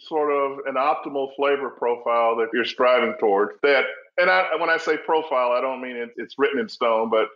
sort 0.00 0.32
of 0.32 0.58
an 0.66 0.74
optimal 0.74 1.28
flavor 1.36 1.70
profile 1.70 2.36
that 2.36 2.48
you're 2.52 2.64
striving 2.64 3.14
towards 3.20 3.52
that 3.62 3.84
and 4.18 4.30
I, 4.30 4.54
when 4.58 4.68
I 4.68 4.76
say 4.76 4.98
profile, 4.98 5.52
I 5.52 5.60
don't 5.60 5.80
mean 5.80 5.96
it, 5.96 6.10
it's 6.16 6.34
written 6.36 6.60
in 6.60 6.68
stone, 6.68 7.08
but 7.10 7.28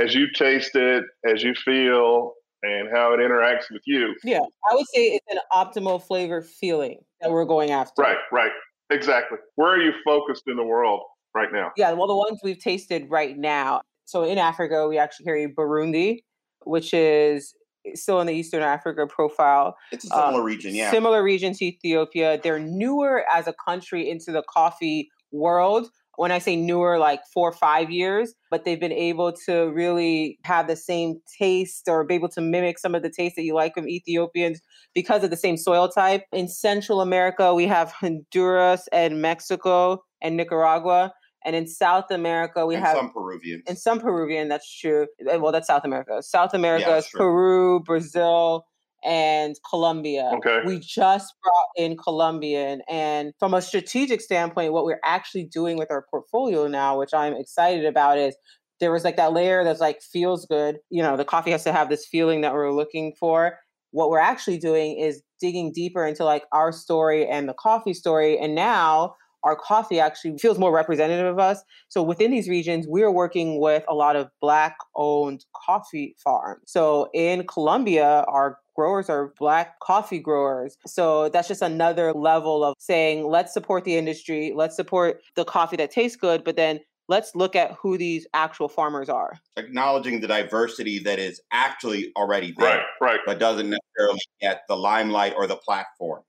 as 0.00 0.14
you 0.14 0.26
taste 0.32 0.74
it, 0.74 1.04
as 1.24 1.42
you 1.42 1.54
feel, 1.54 2.32
and 2.64 2.88
how 2.92 3.12
it 3.12 3.18
interacts 3.18 3.70
with 3.70 3.82
you. 3.86 4.14
Yeah, 4.24 4.38
I 4.38 4.74
would 4.74 4.86
say 4.94 5.06
it's 5.08 5.26
an 5.30 5.38
optimal 5.52 6.02
flavor 6.02 6.42
feeling 6.42 6.98
that 7.20 7.30
we're 7.30 7.44
going 7.44 7.70
after. 7.70 8.02
Right, 8.02 8.18
right, 8.30 8.52
exactly. 8.90 9.38
Where 9.56 9.70
are 9.70 9.82
you 9.82 9.92
focused 10.04 10.44
in 10.46 10.56
the 10.56 10.64
world 10.64 11.02
right 11.34 11.52
now? 11.52 11.72
Yeah, 11.76 11.92
well, 11.92 12.08
the 12.08 12.16
ones 12.16 12.40
we've 12.42 12.58
tasted 12.58 13.06
right 13.08 13.36
now. 13.36 13.82
So 14.04 14.24
in 14.24 14.38
Africa, 14.38 14.88
we 14.88 14.98
actually 14.98 15.24
carry 15.24 15.46
Burundi, 15.48 16.22
which 16.64 16.92
is 16.92 17.54
still 17.94 18.20
in 18.20 18.26
the 18.26 18.34
Eastern 18.34 18.62
Africa 18.62 19.06
profile. 19.06 19.76
It's 19.90 20.04
a 20.04 20.08
similar 20.08 20.40
uh, 20.40 20.44
region, 20.44 20.74
yeah. 20.74 20.90
Similar 20.90 21.22
region 21.22 21.52
to 21.54 21.64
Ethiopia. 21.64 22.38
They're 22.42 22.58
newer 22.58 23.24
as 23.32 23.46
a 23.46 23.54
country 23.66 24.08
into 24.08 24.32
the 24.32 24.42
coffee 24.48 25.10
world. 25.32 25.88
When 26.16 26.30
I 26.30 26.40
say 26.40 26.56
newer, 26.56 26.98
like 26.98 27.20
four 27.32 27.48
or 27.48 27.54
five 27.54 27.90
years, 27.90 28.34
but 28.50 28.64
they've 28.64 28.78
been 28.78 28.92
able 28.92 29.32
to 29.46 29.72
really 29.72 30.38
have 30.44 30.66
the 30.66 30.76
same 30.76 31.20
taste 31.38 31.88
or 31.88 32.04
be 32.04 32.14
able 32.14 32.28
to 32.30 32.42
mimic 32.42 32.78
some 32.78 32.94
of 32.94 33.02
the 33.02 33.08
taste 33.08 33.34
that 33.36 33.44
you 33.44 33.54
like 33.54 33.72
from 33.72 33.88
Ethiopians 33.88 34.60
because 34.94 35.24
of 35.24 35.30
the 35.30 35.38
same 35.38 35.56
soil 35.56 35.88
type. 35.88 36.24
In 36.30 36.48
Central 36.48 37.00
America, 37.00 37.54
we 37.54 37.66
have 37.66 37.92
Honduras 37.92 38.88
and 38.92 39.22
Mexico 39.22 40.04
and 40.20 40.36
Nicaragua. 40.36 41.14
And 41.44 41.56
in 41.56 41.66
South 41.66 42.10
America, 42.10 42.66
we 42.66 42.74
and 42.74 42.84
have 42.84 42.96
some 42.96 43.12
Peruvian. 43.12 43.62
And 43.66 43.78
some 43.78 44.00
Peruvian, 44.00 44.48
that's 44.48 44.70
true. 44.78 45.06
Eh, 45.28 45.36
well, 45.36 45.52
that's 45.52 45.66
South 45.66 45.84
America. 45.84 46.22
South 46.22 46.54
America 46.54 46.86
yeah, 46.88 46.96
is 46.98 47.06
true. 47.06 47.20
Peru, 47.20 47.80
Brazil, 47.80 48.64
and 49.04 49.56
Colombia. 49.68 50.30
Okay. 50.34 50.60
We 50.64 50.78
just 50.78 51.34
brought 51.42 51.68
in 51.76 51.96
Colombian. 51.96 52.82
And 52.88 53.32
from 53.38 53.54
a 53.54 53.62
strategic 53.62 54.20
standpoint, 54.20 54.72
what 54.72 54.84
we're 54.84 55.00
actually 55.04 55.44
doing 55.44 55.76
with 55.76 55.90
our 55.90 56.04
portfolio 56.10 56.68
now, 56.68 56.98
which 56.98 57.12
I'm 57.12 57.34
excited 57.34 57.84
about, 57.84 58.18
is 58.18 58.36
there 58.80 58.92
was 58.92 59.04
like 59.04 59.16
that 59.16 59.32
layer 59.32 59.64
that's 59.64 59.80
like 59.80 60.02
feels 60.02 60.46
good. 60.46 60.78
You 60.90 61.02
know, 61.02 61.16
the 61.16 61.24
coffee 61.24 61.50
has 61.50 61.64
to 61.64 61.72
have 61.72 61.88
this 61.88 62.06
feeling 62.06 62.40
that 62.42 62.52
we're 62.52 62.72
looking 62.72 63.14
for. 63.18 63.58
What 63.90 64.08
we're 64.08 64.18
actually 64.18 64.58
doing 64.58 64.98
is 64.98 65.22
digging 65.40 65.72
deeper 65.72 66.06
into 66.06 66.24
like 66.24 66.44
our 66.52 66.72
story 66.72 67.26
and 67.26 67.48
the 67.48 67.54
coffee 67.54 67.94
story. 67.94 68.38
And 68.38 68.54
now 68.54 69.14
our 69.44 69.56
coffee 69.56 70.00
actually 70.00 70.38
feels 70.38 70.58
more 70.58 70.72
representative 70.72 71.26
of 71.26 71.38
us. 71.38 71.62
So 71.88 72.02
within 72.02 72.30
these 72.30 72.48
regions, 72.48 72.86
we 72.88 73.02
are 73.02 73.10
working 73.10 73.60
with 73.60 73.84
a 73.88 73.94
lot 73.94 74.16
of 74.16 74.28
Black 74.40 74.76
owned 74.94 75.44
coffee 75.66 76.14
farms. 76.22 76.62
So 76.66 77.10
in 77.12 77.46
Colombia, 77.46 78.24
our 78.28 78.58
growers 78.74 79.10
are 79.10 79.32
Black 79.38 79.78
coffee 79.80 80.18
growers. 80.18 80.76
So 80.86 81.28
that's 81.28 81.48
just 81.48 81.62
another 81.62 82.12
level 82.12 82.64
of 82.64 82.74
saying, 82.78 83.26
let's 83.26 83.52
support 83.52 83.84
the 83.84 83.96
industry, 83.96 84.52
let's 84.54 84.76
support 84.76 85.20
the 85.36 85.44
coffee 85.44 85.76
that 85.76 85.90
tastes 85.90 86.16
good, 86.16 86.44
but 86.44 86.56
then 86.56 86.80
let's 87.08 87.34
look 87.34 87.54
at 87.56 87.72
who 87.72 87.98
these 87.98 88.26
actual 88.32 88.68
farmers 88.68 89.08
are. 89.08 89.38
Acknowledging 89.56 90.20
the 90.20 90.28
diversity 90.28 90.98
that 91.00 91.18
is 91.18 91.40
actually 91.52 92.12
already 92.16 92.54
there, 92.56 92.78
right, 92.78 92.84
right. 93.00 93.20
but 93.26 93.38
doesn't 93.38 93.68
necessarily 93.68 94.20
get 94.40 94.62
the 94.68 94.76
limelight 94.76 95.34
or 95.36 95.46
the 95.46 95.56
platform. 95.56 96.22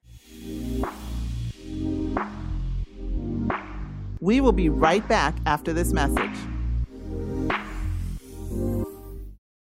We 4.24 4.40
will 4.40 4.54
be 4.54 4.70
right 4.70 5.06
back 5.10 5.36
after 5.46 5.74
this 5.74 5.92
message. 5.92 6.32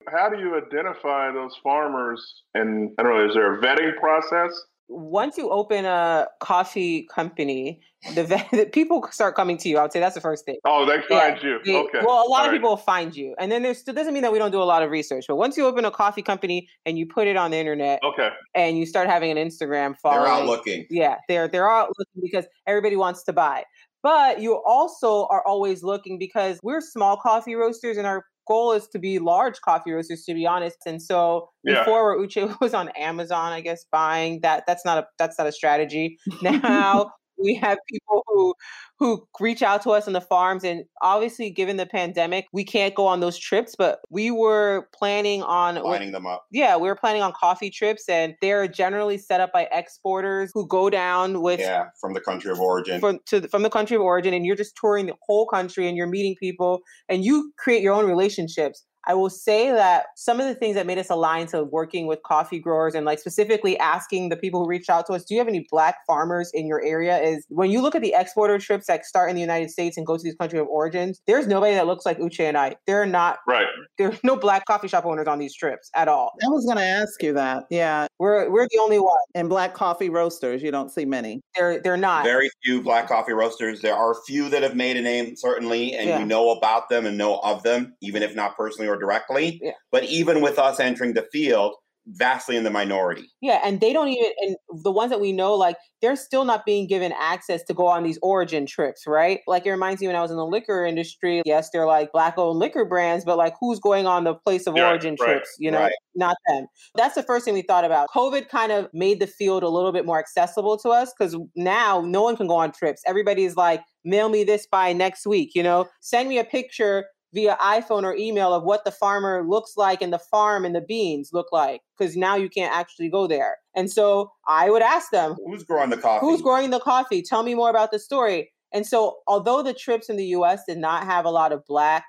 How 0.09 0.31
do 0.31 0.39
you 0.39 0.57
identify 0.57 1.31
those 1.31 1.55
farmers? 1.63 2.43
And 2.55 2.91
I 2.99 3.03
don't 3.03 3.19
know, 3.19 3.29
is 3.29 3.35
there 3.35 3.55
a 3.55 3.61
vetting 3.61 3.99
process? 4.01 4.59
Once 4.89 5.37
you 5.37 5.51
open 5.51 5.85
a 5.85 6.27
coffee 6.41 7.07
company, 7.15 7.83
the, 8.15 8.25
vet, 8.25 8.49
the 8.53 8.65
people 8.65 9.07
start 9.11 9.35
coming 9.35 9.59
to 9.59 9.69
you. 9.69 9.77
I 9.77 9.83
would 9.83 9.93
say 9.93 10.01
that's 10.01 10.15
the 10.15 10.23
first 10.23 10.47
thing. 10.47 10.57
Oh, 10.65 10.87
they 10.87 11.03
find 11.03 11.39
yeah, 11.43 11.49
you. 11.49 11.61
They, 11.63 11.77
okay. 11.77 11.99
Well, 12.03 12.27
a 12.27 12.29
lot 12.29 12.41
All 12.41 12.45
of 12.47 12.47
right. 12.47 12.53
people 12.53 12.77
find 12.79 13.15
you, 13.15 13.35
and 13.39 13.53
then 13.53 13.63
there's 13.63 13.79
still 13.79 13.93
doesn't 13.95 14.15
mean 14.15 14.23
that 14.23 14.33
we 14.33 14.39
don't 14.39 14.53
do 14.53 14.63
a 14.63 14.65
lot 14.65 14.83
of 14.83 14.91
research. 14.91 15.27
But 15.29 15.37
once 15.37 15.57
you 15.57 15.67
open 15.67 15.85
a 15.85 15.91
coffee 15.91 16.23
company 16.23 16.69
and 16.87 16.97
you 16.97 17.05
put 17.05 17.27
it 17.27 17.37
on 17.37 17.51
the 17.51 17.57
internet, 17.57 18.01
okay, 18.05 18.31
and 18.55 18.79
you 18.79 18.87
start 18.87 19.09
having 19.09 19.37
an 19.37 19.49
Instagram 19.49 19.99
following, 19.99 20.23
they're 20.23 20.33
out 20.33 20.47
looking. 20.47 20.87
Yeah, 20.89 21.17
they're 21.29 21.49
they're 21.49 21.69
out 21.69 21.89
looking 21.99 22.23
because 22.23 22.47
everybody 22.67 22.97
wants 22.97 23.25
to 23.25 23.33
buy. 23.33 23.65
But 24.03 24.41
you 24.41 24.63
also 24.67 25.27
are 25.31 25.43
always 25.47 25.83
looking 25.83 26.19
because 26.19 26.59
we're 26.63 26.81
small 26.81 27.17
coffee 27.17 27.55
roasters 27.55 27.97
and 27.97 28.07
our 28.07 28.25
goal 28.47 28.73
is 28.73 28.87
to 28.89 28.99
be 28.99 29.19
large 29.19 29.61
coffee 29.61 29.93
roasters 29.93 30.23
to 30.25 30.33
be 30.35 30.47
honest 30.47 30.77
and 30.87 31.03
so 31.03 31.49
Yeah. 31.65 31.81
before 31.81 32.17
uche 32.17 32.57
was 32.61 32.75
on 32.75 32.91
amazon 32.91 33.53
i 33.53 33.61
guess 33.61 33.85
buying 33.91 34.41
that 34.43 34.63
that's 34.67 34.85
not 34.85 34.99
a 34.99 35.07
that's 35.19 35.37
not 35.37 35.49
a 35.49 35.53
strategy 35.53 36.17
now 36.43 37.11
we 37.39 37.55
have 37.55 37.79
people 37.89 38.23
who 38.27 38.55
who 38.99 39.27
reach 39.41 39.63
out 39.63 39.83
to 39.83 39.91
us 39.91 40.07
on 40.07 40.13
the 40.15 40.21
farms 40.21 40.65
and 40.65 40.85
obviously 41.03 41.51
given 41.51 41.77
the 41.77 41.87
pandemic 41.87 42.47
we 42.53 42.65
can't 42.65 42.95
go 42.95 43.07
on 43.07 43.21
those 43.21 43.39
trips 43.39 43.75
but 43.77 44.01
we 44.11 44.31
were 44.31 44.89
planning 44.95 45.43
on 45.43 45.77
lining 45.77 46.13
them 46.13 46.27
up. 46.27 46.47
yeah 46.51 46.77
we 46.77 46.89
were 46.89 46.97
planning 46.97 47.23
on 47.23 47.33
coffee 47.33 47.71
trips 47.71 48.09
and 48.09 48.35
they're 48.41 48.67
generally 48.67 49.19
set 49.19 49.41
up 49.41 49.53
by 49.53 49.69
exporters 49.73 50.51
who 50.55 50.67
go 50.67 50.89
down 50.91 51.43
with 51.43 51.61
Yeah, 51.61 51.87
from 52.01 52.15
the 52.15 52.21
country 52.21 52.51
of 52.51 52.61
origin. 52.61 53.01
from 53.01 53.21
to 53.27 53.41
the, 53.41 53.49
from 53.49 53.63
the 53.63 53.71
country 53.71 53.97
of 53.97 54.03
origin 54.03 54.33
and 54.35 54.47
you're 54.47 54.57
just 54.57 54.77
touring 54.77 55.07
the 55.07 55.15
whole 55.27 55.47
country 55.47 55.87
and 55.89 55.97
you're 55.97 56.07
meeting 56.07 56.35
people 56.41 56.81
and 57.09 57.25
you 57.25 57.53
create 57.59 57.83
your 57.83 57.95
own 57.95 58.07
relationships 58.07 58.85
i 59.07 59.15
will 59.15 59.31
say 59.31 59.71
that 59.71 60.07
some 60.17 60.41
of 60.41 60.47
the 60.47 60.55
things 60.55 60.75
that 60.75 60.87
made 60.87 60.99
us 60.99 61.11
align 61.11 61.47
to 61.47 61.65
working 61.65 62.07
with 62.07 62.23
coffee 62.25 62.59
growers 62.59 62.95
and 62.95 63.05
like 63.07 63.19
specifically 63.19 63.79
asking 63.79 64.29
the 64.29 64.37
people 64.37 64.61
who 64.63 64.69
reached 64.69 64.91
out 64.91 65.07
to 65.07 65.13
us 65.13 65.25
do 65.25 65.35
you 65.35 65.41
have 65.41 65.49
any 65.49 65.67
black 65.71 65.97
farmers 66.07 66.51
in 66.55 66.67
your 66.67 66.83
area 66.85 67.19
is 67.19 67.45
when 67.49 67.71
you 67.71 67.81
look 67.81 67.95
at 67.95 68.03
the 68.03 68.15
exporter 68.17 68.59
trips 68.59 68.87
that 68.87 69.05
start 69.05 69.29
in 69.31 69.35
the 69.37 69.41
united 69.43 69.71
states 69.71 69.97
and 69.97 70.07
go 70.07 70.17
to 70.17 70.23
these 70.23 70.35
country 70.37 70.59
of 70.59 70.67
origins 70.69 71.21
there's 71.27 71.47
nobody 71.47 71.75
that 71.75 71.87
looks 71.87 72.05
like 72.07 72.19
uche 72.19 72.41
and 72.41 72.57
i 72.57 72.75
they're 72.87 73.07
not 73.07 73.39
right. 73.47 73.67
there's 73.99 74.19
no 74.25 74.37
black 74.37 74.65
coffee 74.67 74.89
shop 74.89 75.05
owners 75.07 75.27
on 75.27 75.39
these 75.39 75.55
trips 75.55 75.91
at 75.95 76.09
all 76.09 76.33
I 76.45 76.49
was 76.49 76.65
going 76.65 76.77
to 76.79 76.85
ask 76.85 77.23
you 77.23 77.33
that. 77.35 77.65
Yeah. 77.71 78.07
we're 78.19 78.51
we're 78.51 78.69
the 78.71 78.79
only 78.81 78.99
one 78.99 79.19
And 79.35 79.49
black 79.49 79.75
coffee 79.75 80.09
roasters, 80.09 80.63
you 80.63 80.71
don't 80.71 80.91
see 80.91 81.05
many. 81.05 81.41
they're 81.57 81.81
they're 81.81 81.97
not 81.97 82.25
Very 82.25 82.49
few 82.65 82.83
black 82.83 83.09
coffee 83.09 83.33
roasters. 83.33 83.81
There 83.81 83.95
are 83.95 84.13
a 84.13 84.23
few 84.27 84.49
that 84.51 84.63
have 84.63 84.77
made 84.77 84.97
a 84.97 85.03
name, 85.03 85.35
certainly, 85.37 85.95
and 85.95 86.09
Yeah. 86.09 86.19
we 86.19 86.25
know 86.25 86.51
about 86.51 86.89
them 86.89 87.07
and 87.07 87.17
know 87.19 87.39
of 87.39 87.63
them, 87.63 87.95
even 88.01 88.23
if 88.23 88.35
not 88.37 88.57
personally 88.57 88.89
or 88.89 88.96
directly. 88.97 89.61
Yeah. 89.63 89.73
But 89.91 90.05
even 90.05 90.41
with 90.41 90.59
us 90.59 90.81
entering 90.81 91.15
the 91.15 91.27
field, 91.33 91.75
vastly 92.09 92.57
in 92.57 92.65
the 92.65 92.71
minority. 92.71 93.31
Yeah, 93.41 93.61
and 93.65 93.81
they 93.81 93.93
don't 93.93 94.09
even 94.09 94.31
and 94.41 94.57
the 94.85 94.93
ones 94.93 95.11
that 95.11 95.21
we 95.21 95.33
know, 95.33 95.55
like 95.55 95.77
they're 96.03 96.17
still 96.17 96.45
not 96.45 96.65
being 96.65 96.87
given 96.87 97.13
access 97.19 97.63
to 97.65 97.75
go 97.75 97.87
on 97.87 98.05
these 98.05 98.19
origin 98.23 98.67
trips, 98.67 99.05
right? 99.07 99.41
Like 99.47 99.67
it 99.67 99.71
reminds 99.71 100.01
me 100.01 100.07
when 100.07 100.17
I 100.17 100.23
was 100.23 100.31
in 100.31 100.37
the 100.37 100.47
liquor 100.47 100.85
industry. 100.85 101.43
Yes, 101.45 101.71
they're 101.73 101.87
like 101.87 102.13
black 102.13 102.39
owned 102.39 102.59
liquor 102.59 102.85
brands, 102.85 103.25
but 103.25 103.37
like 103.37 103.55
who's 103.61 103.81
going 103.81 104.07
on 104.07 104.25
the 104.25 104.35
place 104.35 104.67
of 104.67 104.77
Yeah, 104.77 104.89
origin 104.89 105.17
right, 105.21 105.27
trips? 105.27 105.57
You 105.59 105.71
know, 105.71 105.81
right. 105.81 105.93
not 106.15 106.37
them. 106.47 106.67
That's 106.95 107.15
the 107.15 107.23
first 107.23 107.45
thing 107.45 107.55
we 107.55 107.63
thought 107.63 107.85
about. 107.85 108.09
COVID 108.15 108.49
kind 108.49 108.73
of 108.73 108.89
made 108.93 109.21
the 109.21 109.27
field 109.27 109.63
a 109.63 109.69
little 109.69 109.93
bit 109.93 110.07
more 110.07 110.19
accessible 110.19 110.77
to 110.79 110.91
us 110.91 111.13
because 111.19 111.37
now 111.57 112.03
no 112.03 112.23
one 112.23 112.37
can 112.37 112.47
go 112.47 112.57
on 112.57 112.73
trips. 112.73 113.03
Everybody's 113.07 113.57
like, 113.57 113.83
mail 114.05 114.29
me 114.29 114.45
this 114.45 114.67
by 114.71 114.93
next 114.93 115.27
week, 115.27 115.51
you 115.55 115.63
know, 115.63 115.89
send 116.01 116.29
me 116.29 116.39
a 116.39 116.45
picture 116.45 117.07
via 117.37 117.57
iPhone 117.61 118.03
or 118.03 118.17
email 118.17 118.55
of 118.55 118.63
what 118.65 118.85
the 118.85 118.91
farmer 118.91 119.45
looks 119.47 119.73
like 119.77 120.01
and 120.01 120.13
the 120.13 120.19
farm 120.19 120.65
and 120.65 120.75
the 120.75 120.81
beans 120.81 121.31
look 121.35 121.49
like 121.53 121.83
because 121.99 122.17
now 122.17 122.35
you 122.35 122.49
can't 122.49 122.75
actually 122.75 123.11
go 123.11 123.27
there. 123.27 123.59
And 123.75 123.91
so 123.91 124.33
I 124.49 124.71
would 124.71 124.83
ask 124.83 125.11
them, 125.11 125.37
Who's 125.45 125.63
growing 125.65 125.91
the 125.91 125.99
coffee? 125.99 126.25
who's 126.25 126.41
growing 126.41 126.71
the 126.71 126.81
coffee? 126.81 127.23
Tell 127.23 127.43
me 127.43 127.55
more 127.55 127.69
about 127.71 127.91
the 127.93 127.99
story. 127.99 128.51
And 128.73 128.87
so 128.87 129.19
although 129.27 129.63
the 129.63 129.75
trips 129.75 130.09
in 130.09 130.17
the 130.17 130.27
US 130.39 130.63
did 130.67 130.79
not 130.79 131.05
have 131.05 131.25
a 131.27 131.31
lot 131.31 131.53
of 131.53 131.63
black 131.67 132.05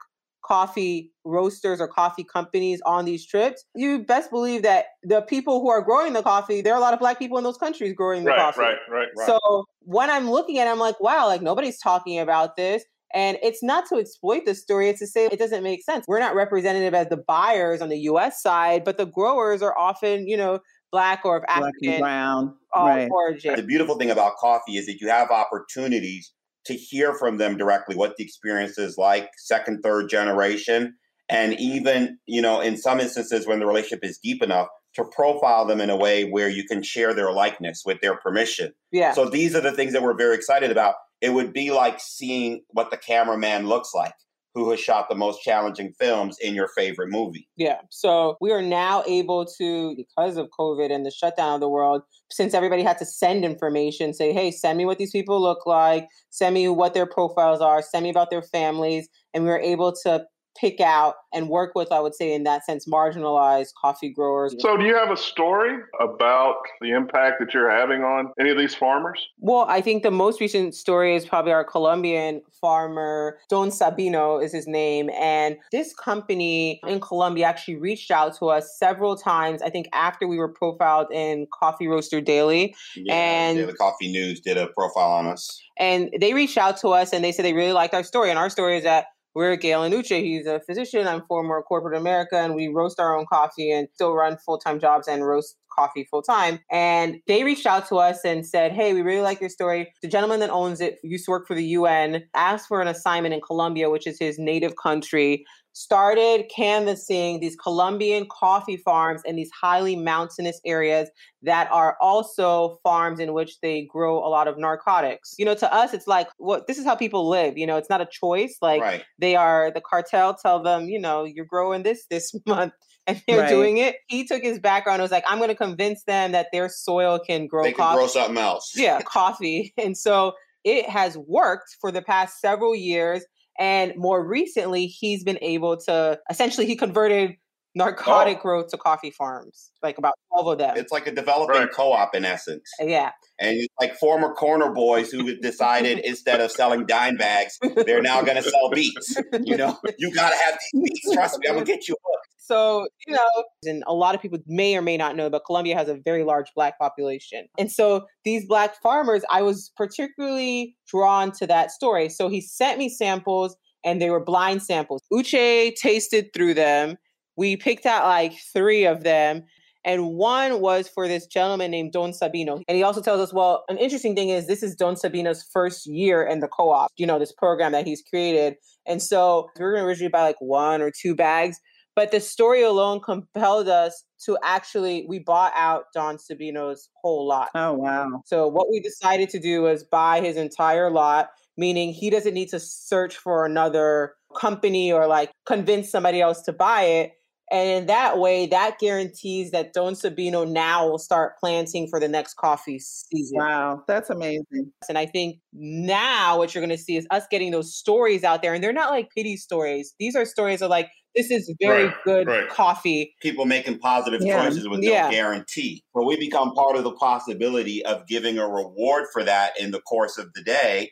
coffee 0.46 1.12
roasters 1.26 1.82
or 1.82 1.88
coffee 1.90 2.24
companies 2.24 2.80
on 2.86 3.04
these 3.04 3.26
trips, 3.26 3.66
you 3.76 4.00
best 4.06 4.32
believe 4.32 4.62
that 4.64 4.86
the 5.04 5.22
people 5.22 5.60
who 5.62 5.70
are 5.70 5.82
growing 5.82 6.14
the 6.14 6.24
coffee, 6.24 6.62
there 6.62 6.74
are 6.74 6.78
a 6.78 6.82
lot 6.82 6.94
of 6.94 7.00
black 7.00 7.20
people 7.20 7.38
in 7.38 7.44
those 7.44 7.58
countries 7.58 7.94
growing 7.94 8.24
the 8.24 8.32
Right, 8.32 8.40
coffee. 8.40 8.62
right, 8.62 8.78
right, 8.90 9.08
Right. 9.18 9.28
So 9.28 9.66
when 9.82 10.10
I'm 10.10 10.32
looking 10.32 10.58
at 10.60 10.68
it, 10.68 10.72
I'm 10.72 10.80
like, 10.80 11.00
wow, 11.02 11.28
like 11.28 11.42
nobody's 11.42 11.80
talking 11.80 12.18
about 12.20 12.56
this. 12.56 12.84
And 13.14 13.38
it's 13.42 13.64
not 13.64 13.86
to 13.90 13.96
exploit 13.96 14.46
the 14.46 14.54
story, 14.54 14.90
it's 14.90 15.00
to 15.00 15.08
say 15.08 15.28
it 15.28 15.40
doesn't 15.40 15.64
make 15.64 15.84
sense. 15.84 16.06
We're 16.08 16.20
not 16.20 16.36
representative 16.36 16.94
as 16.94 17.08
the 17.08 17.18
buyers 17.18 17.82
on 17.82 17.90
the 17.90 18.00
US 18.00 18.42
side, 18.42 18.84
but 18.84 18.98
the 18.98 19.06
growers 19.06 19.62
are 19.62 19.78
often, 19.78 20.28
you 20.28 20.38
know, 20.38 20.60
black 20.92 21.22
or 21.26 21.38
of 21.38 21.44
Black 21.44 21.60
and 21.60 21.66
African 21.68 22.00
brown. 22.02 22.56
uh, 22.76 22.82
right. 22.82 23.10
origin. 23.12 23.56
The 23.56 23.64
beautiful 23.64 23.96
thing 23.96 24.12
about 24.12 24.36
coffee 24.38 24.78
is 24.78 24.86
that 24.86 25.00
you 25.00 25.10
have 25.10 25.32
opportunities 25.32 26.34
to 26.66 26.74
hear 26.74 27.14
from 27.14 27.38
them 27.38 27.58
directly 27.58 27.96
what 27.96 28.16
the 28.18 28.24
experience 28.24 28.78
is 28.78 28.98
like, 28.98 29.30
second, 29.38 29.82
third 29.82 30.10
generation, 30.10 30.96
and 31.30 31.54
even, 31.60 32.18
you 32.26 32.42
know, 32.42 32.62
in 32.62 32.78
some 32.78 33.00
instances 33.00 33.48
when 33.48 33.60
the 33.60 33.66
relationship 33.66 34.04
is 34.04 34.18
deep 34.18 34.44
enough, 34.44 34.68
to 34.96 35.04
profile 35.06 35.66
them 35.66 35.80
in 35.80 35.90
a 35.90 35.96
way 35.96 36.30
where 36.30 36.50
you 36.50 36.66
can 36.66 36.82
share 36.82 37.14
their 37.14 37.32
likeness 37.32 37.84
with 37.86 38.02
their 38.02 38.16
permission. 38.18 38.74
Yeah. 38.92 39.14
So 39.14 39.30
these 39.30 39.56
are 39.56 39.62
the 39.62 39.72
things 39.72 39.94
that 39.94 40.02
we're 40.02 40.18
very 40.18 40.36
excited 40.36 40.72
about. 40.72 40.96
It 41.22 41.30
would 41.34 41.54
be 41.54 41.72
like 41.72 42.00
seeing 42.00 42.64
what 42.70 42.92
the 42.92 42.98
cameraman 42.98 43.68
looks 43.68 43.94
like, 43.94 44.14
who 44.54 44.70
has 44.72 44.80
shot 44.80 45.08
the 45.10 45.16
most 45.16 45.42
challenging 45.42 45.94
films 46.00 46.38
in 46.42 46.54
your 46.56 46.68
favorite 46.70 47.10
movie. 47.10 47.48
Yeah. 47.58 47.80
So 47.90 48.38
we 48.42 48.52
are 48.52 48.62
now 48.62 49.04
able 49.08 49.46
to, 49.58 49.96
because 49.96 50.38
of 50.38 50.50
COVID 50.60 50.92
and 50.92 51.06
the 51.06 51.12
shutdown 51.12 51.56
of 51.56 51.60
the 51.60 51.70
world, 51.70 52.02
since 52.32 52.54
everybody 52.54 52.84
had 52.84 52.98
to 53.00 53.06
send 53.06 53.46
information, 53.46 54.14
say, 54.14 54.34
hey, 54.34 54.52
send 54.52 54.78
me 54.78 54.86
what 54.86 54.98
these 54.98 55.12
people 55.12 55.42
look 55.42 55.66
like, 55.66 56.08
send 56.30 56.54
me 56.56 56.70
what 56.70 56.94
their 56.94 57.06
profiles 57.06 57.62
are, 57.62 57.82
send 57.82 58.04
me 58.04 58.10
about 58.10 58.30
their 58.30 58.42
families. 58.42 59.08
And 59.34 59.44
we 59.44 59.50
were 59.50 59.60
able 59.60 59.94
to 60.04 60.26
pick 60.60 60.80
out 60.80 61.16
and 61.34 61.50
work 61.50 61.74
with, 61.76 61.92
I 61.92 62.00
would 62.00 62.16
say, 62.16 62.34
in 62.34 62.44
that 62.44 62.66
sense, 62.66 62.88
marginalized 62.88 63.74
coffee 63.80 64.10
growers. 64.10 64.56
So, 64.60 64.78
do 64.78 64.86
you 64.86 64.96
have 64.96 65.12
a 65.12 65.18
story 65.18 65.78
about 66.00 66.58
the 66.82 66.92
impact 66.92 67.36
that 67.40 67.54
you're 67.54 67.70
having 67.70 68.02
on 68.02 68.32
any 68.40 68.50
of 68.50 68.58
these 68.58 68.74
farmers? 68.74 69.26
Well, 69.40 69.66
I 69.68 69.82
think 69.82 70.04
the 70.04 70.12
most 70.12 70.42
recent 70.42 70.76
story 70.76 71.16
is 71.16 71.26
probably 71.26 71.52
our 71.52 71.64
Colombian 71.64 72.42
farmer, 72.60 73.38
Don 73.50 73.70
Sabino 73.70 74.44
is 74.44 74.52
his 74.52 74.68
name. 74.68 75.10
And 75.12 75.58
this 75.72 75.94
company 75.94 76.80
in 76.88 77.00
Colombia 77.00 77.46
actually 77.46 77.78
reached 77.78 78.12
out 78.12 78.38
to 78.40 78.48
us 78.48 78.78
several 78.78 79.16
times, 79.16 79.62
I 79.62 79.70
think 79.70 79.88
after 79.94 80.28
we 80.28 80.38
were 80.38 80.52
profiled 80.52 81.08
in 81.12 81.48
Coffee 81.54 81.88
Roaster 81.88 82.22
Daily. 82.22 82.76
Yeah, 82.96 83.14
and 83.14 83.70
the 83.70 83.74
Coffee 83.74 84.12
News 84.12 84.40
did 84.40 84.58
a 84.58 84.68
profile 84.68 85.12
on 85.12 85.28
us. 85.28 85.62
And 85.80 86.10
they 86.20 86.34
reached 86.34 86.58
out 86.58 86.78
to 86.78 86.90
us 86.90 87.14
and 87.14 87.24
they 87.24 87.32
said 87.32 87.46
they 87.46 87.54
really 87.54 87.74
liked 87.74 87.94
our 87.94 88.04
story. 88.04 88.30
And 88.30 88.40
our 88.40 88.50
story 88.50 88.78
is 88.78 88.84
that 88.84 89.08
we're 89.38 89.56
Gail 89.56 89.84
and 89.84 89.94
Uche. 89.94 90.20
He's 90.24 90.48
a 90.48 90.60
physician. 90.62 91.08
I'm 91.08 91.22
former 91.28 91.62
corporate 91.62 91.96
America, 91.96 92.38
and 92.38 92.56
we 92.56 92.70
roast 92.70 93.00
our 93.00 93.16
own 93.16 93.28
coffee 93.28 93.72
and 93.72 93.88
still 93.94 94.16
run 94.16 94.36
full 94.36 94.58
time 94.58 94.80
jobs 94.80 95.08
and 95.08 95.24
roast 95.24 95.58
coffee 95.78 96.08
full 96.10 96.22
time. 96.22 96.60
And 96.72 97.18
they 97.28 97.44
reached 97.44 97.66
out 97.66 97.88
to 97.90 97.96
us 97.98 98.20
and 98.26 98.46
said, 98.46 98.72
Hey, 98.72 98.94
we 98.94 99.02
really 99.02 99.22
like 99.22 99.40
your 99.40 99.50
story. 99.50 99.92
The 100.02 100.08
gentleman 100.08 100.40
that 100.40 100.50
owns 100.50 100.82
it 100.82 100.98
used 101.04 101.26
to 101.26 101.32
work 101.32 101.48
for 101.48 101.56
the 101.56 101.66
UN, 101.66 102.24
asked 102.36 102.68
for 102.68 102.82
an 102.82 102.88
assignment 102.88 103.34
in 103.34 103.42
Colombia, 103.42 103.90
which 103.90 104.08
is 104.08 104.18
his 104.20 104.38
native 104.40 104.76
country, 104.76 105.46
started 105.78 106.50
canvassing 106.54 107.40
these 107.40 107.56
Colombian 107.56 108.26
coffee 108.32 108.78
farms 108.78 109.22
in 109.26 109.36
these 109.36 109.52
highly 109.52 109.96
mountainous 109.96 110.60
areas 110.66 111.08
that 111.44 111.70
are 111.72 111.96
also 112.02 112.80
farms 112.82 113.20
in 113.20 113.32
which 113.32 113.60
they 113.62 113.86
grow 113.86 114.18
a 114.18 114.26
lot 114.28 114.48
of 114.48 114.58
narcotics. 114.58 115.36
You 115.38 115.46
know, 115.46 115.54
to 115.54 115.72
us, 115.72 115.94
it's 115.94 116.08
like, 116.08 116.30
well, 116.40 116.64
this 116.68 116.80
is 116.80 116.86
how 116.86 116.96
people 116.96 117.30
live. 117.30 117.60
You 117.60 117.68
know, 117.68 117.78
it's 117.78 117.92
not 117.92 118.02
a 118.02 118.08
choice. 118.12 118.58
Like 118.60 118.82
right. 118.82 119.04
they 119.20 119.36
are, 119.36 119.72
the 119.72 119.82
cartel 119.82 120.34
tell 120.34 120.64
them, 120.64 120.90
you 120.90 121.00
know, 121.00 121.26
you're 121.26 121.46
growing 121.46 121.84
this 121.84 122.08
this 122.10 122.34
month 122.48 122.74
and 123.08 123.22
they're 123.28 123.42
right. 123.42 123.50
doing 123.50 123.78
it. 123.78 123.96
He 124.08 124.26
took 124.26 124.44
his 124.44 124.60
background 124.60 124.96
and 124.96 125.04
was 125.04 125.12
like, 125.12 125.24
I'm 125.28 125.38
going 125.38 125.50
to 125.50 125.56
convince 125.56 126.04
them 126.04 126.34
that 126.34 126.48
their 126.52 126.70
soil 126.70 127.20
can 127.20 127.48
grow 127.48 127.64
they 127.64 127.72
coffee. 127.72 127.90
Can 127.90 127.98
grow 127.98 128.08
something 128.08 128.38
else. 128.38 128.74
yeah, 128.76 129.02
coffee. 129.06 129.74
And 129.78 129.98
so 129.98 130.34
it 130.64 130.90
has 130.90 131.18
worked 131.18 131.78
for 131.80 131.92
the 131.92 132.02
past 132.02 132.40
several 132.42 132.76
years. 132.76 133.24
And 133.60 133.94
more 133.96 134.24
recently, 134.24 134.86
he's 134.86 135.24
been 135.24 135.40
able 135.42 135.78
to 135.78 136.20
essentially 136.30 136.68
he 136.68 136.76
converted 136.76 137.38
narcotic 137.78 138.40
oh. 138.40 138.42
growth 138.42 138.68
to 138.70 138.78
coffee 138.78 139.12
farms, 139.12 139.72
like 139.82 139.98
about 139.98 140.16
12 140.34 140.48
of 140.48 140.58
them. 140.58 140.78
It's 140.78 140.92
like 140.92 141.08
a 141.08 141.12
developing 141.12 141.62
right. 141.62 141.72
co 141.72 141.94
op 141.94 142.14
in 142.16 142.26
essence. 142.26 142.70
Uh, 142.82 142.86
yeah. 142.86 143.12
And 143.40 143.56
it's 143.58 143.74
like 143.80 143.96
former 143.96 144.34
corner 144.34 144.72
boys 144.72 145.12
who 145.12 145.38
decided 145.38 146.00
instead 146.04 146.42
of 146.42 146.52
selling 146.52 146.86
dime 146.86 147.16
bags, 147.16 147.58
they're 147.86 148.02
now 148.02 148.22
going 148.22 148.42
to 148.42 148.50
sell 148.50 148.70
beats. 148.72 149.16
You 149.44 149.58
know, 149.58 149.78
you 149.98 150.14
got 150.14 150.32
to 150.32 150.38
have 150.46 150.58
these 150.74 150.84
beats. 150.84 151.14
Trust 151.14 151.40
me, 151.40 151.48
I'm 151.48 151.56
going 151.56 151.66
to 151.66 151.72
get 151.72 151.88
you 151.88 151.96
hooked. 152.04 152.27
So, 152.48 152.88
you 153.06 153.14
know, 153.14 153.44
and 153.64 153.84
a 153.88 153.94
lot 153.94 154.16
of 154.16 154.22
people 154.22 154.40
may 154.48 154.78
or 154.78 154.82
may 154.82 154.96
not 154.96 155.16
know, 155.16 155.30
but 155.30 155.44
Colombia 155.46 155.76
has 155.76 155.90
a 155.90 155.96
very 155.96 156.24
large 156.24 156.48
black 156.56 156.80
population. 156.80 157.48
And 157.58 157.72
so 157.72 158.06
these 158.24 158.46
black 158.48 158.82
farmers, 158.82 159.24
I 159.30 159.42
was 159.42 159.72
particularly 159.76 160.78
drawn 160.88 161.32
to 161.34 161.48
that 161.48 161.72
story. 161.72 162.10
So 162.10 162.30
he 162.30 162.40
sent 162.40 162.80
me 162.80 162.88
samples 162.88 163.58
and 163.84 164.02
they 164.02 164.10
were 164.10 164.24
blind 164.24 164.64
samples. 164.64 165.02
Uche 165.12 165.76
tasted 165.76 166.34
through 166.34 166.54
them. 166.54 166.98
We 167.36 167.58
picked 167.58 167.86
out 167.86 168.06
like 168.06 168.34
three 168.54 168.86
of 168.86 169.04
them 169.04 169.44
and 169.88 170.08
one 170.08 170.60
was 170.60 170.90
for 170.90 171.08
this 171.08 171.26
gentleman 171.26 171.72
named 171.72 171.94
Don 171.94 172.12
Sabino. 172.12 172.62
And 172.68 172.76
he 172.76 172.84
also 172.84 173.02
tells 173.02 173.22
us, 173.22 173.34
well, 173.34 173.64
an 173.70 173.78
interesting 173.78 174.16
thing 174.16 174.28
is 174.28 174.46
this 174.46 174.62
is 174.62 174.76
Don 174.76 174.96
Sabino's 174.96 175.48
first 175.54 175.88
year 175.88 176.24
in 176.24 176.42
the 176.42 176.50
co-op, 176.50 176.92
you 176.98 177.08
know, 177.08 177.18
this 177.18 177.32
program 177.32 177.72
that 177.72 177.88
he's 177.88 178.02
created. 178.02 178.56
And 178.86 179.02
so 179.02 179.50
we 179.58 179.64
were 179.64 179.72
going 179.72 179.84
to 179.84 179.88
originally 179.88 180.10
buy 180.10 180.24
like 180.24 180.36
one 180.40 180.82
or 180.82 180.92
two 180.92 181.16
bags, 181.16 181.58
but 181.98 182.12
the 182.12 182.20
story 182.20 182.62
alone 182.62 183.00
compelled 183.00 183.68
us 183.68 184.04
to 184.24 184.38
actually 184.44 185.08
we 185.10 185.18
bought 185.18 185.52
out 185.56 185.86
Don 185.96 186.18
Sabino's 186.18 186.90
whole 187.02 187.28
lot. 187.28 187.50
Oh 187.56 187.74
wow. 187.74 188.22
So 188.24 188.48
what 188.48 188.70
we 188.70 188.80
decided 188.80 189.30
to 189.30 189.40
do 189.40 189.64
was 189.64 189.84
buy 189.84 190.22
his 190.22 190.38
entire 190.38 190.92
lot, 190.92 191.30
meaning 191.58 191.92
he 191.92 192.12
doesn't 192.12 192.36
need 192.36 192.50
to 192.50 192.60
search 192.60 193.18
for 193.18 193.48
another 193.48 194.14
company 194.40 194.92
or 194.92 195.08
like 195.08 195.32
convince 195.48 195.90
somebody 195.90 196.22
else 196.22 196.44
to 196.44 196.54
buy 196.54 196.84
it 196.84 197.14
and 197.50 197.70
in 197.70 197.86
that 197.86 198.18
way, 198.18 198.48
that 198.48 198.78
guarantees 198.78 199.52
that 199.52 199.72
Don 199.72 199.94
Sabino 199.94 200.50
now 200.50 200.90
will 200.90 201.00
start 201.00 201.38
planting 201.40 201.88
for 201.88 202.00
the 202.00 202.08
next 202.10 202.34
coffee 202.34 202.78
season. 202.80 203.38
Wow, 203.38 203.84
that's 203.88 204.10
amazing. 204.10 204.74
And 204.90 204.98
I 204.98 205.06
think 205.06 205.40
now 205.54 206.38
what 206.38 206.54
you're 206.54 206.62
going 206.62 206.78
to 206.78 206.82
see 206.82 206.98
is 206.98 207.08
us 207.10 207.24
getting 207.32 207.52
those 207.52 207.74
stories 207.74 208.26
out 208.26 208.42
there. 208.42 208.54
And 208.54 208.62
they're 208.62 208.74
not 208.74 208.90
like 208.90 209.10
pity 209.16 209.38
stories. 209.38 209.94
These 209.98 210.16
are 210.16 210.26
stories 210.26 210.62
of 210.62 210.70
like, 210.70 210.90
this 211.16 211.32
is 211.32 211.54
very 211.62 211.86
right, 211.86 211.96
good 212.04 212.28
right. 212.28 212.50
coffee. 212.50 213.16
People 213.22 213.46
making 213.46 213.80
positive 213.80 214.22
yeah. 214.22 214.44
choices 214.44 214.68
with 214.68 214.82
no 214.82 214.92
yeah. 214.92 215.10
guarantee. 215.10 215.84
But 215.94 216.04
we 216.04 216.18
become 216.18 216.54
part 216.54 216.76
of 216.76 216.84
the 216.84 216.92
possibility 216.92 217.84
of 217.86 218.06
giving 218.08 218.38
a 218.38 218.48
reward 218.48 219.06
for 219.14 219.24
that 219.24 219.54
in 219.58 219.72
the 219.72 219.82
course 219.82 220.18
of 220.18 220.34
the 220.34 220.44
day. 220.44 220.92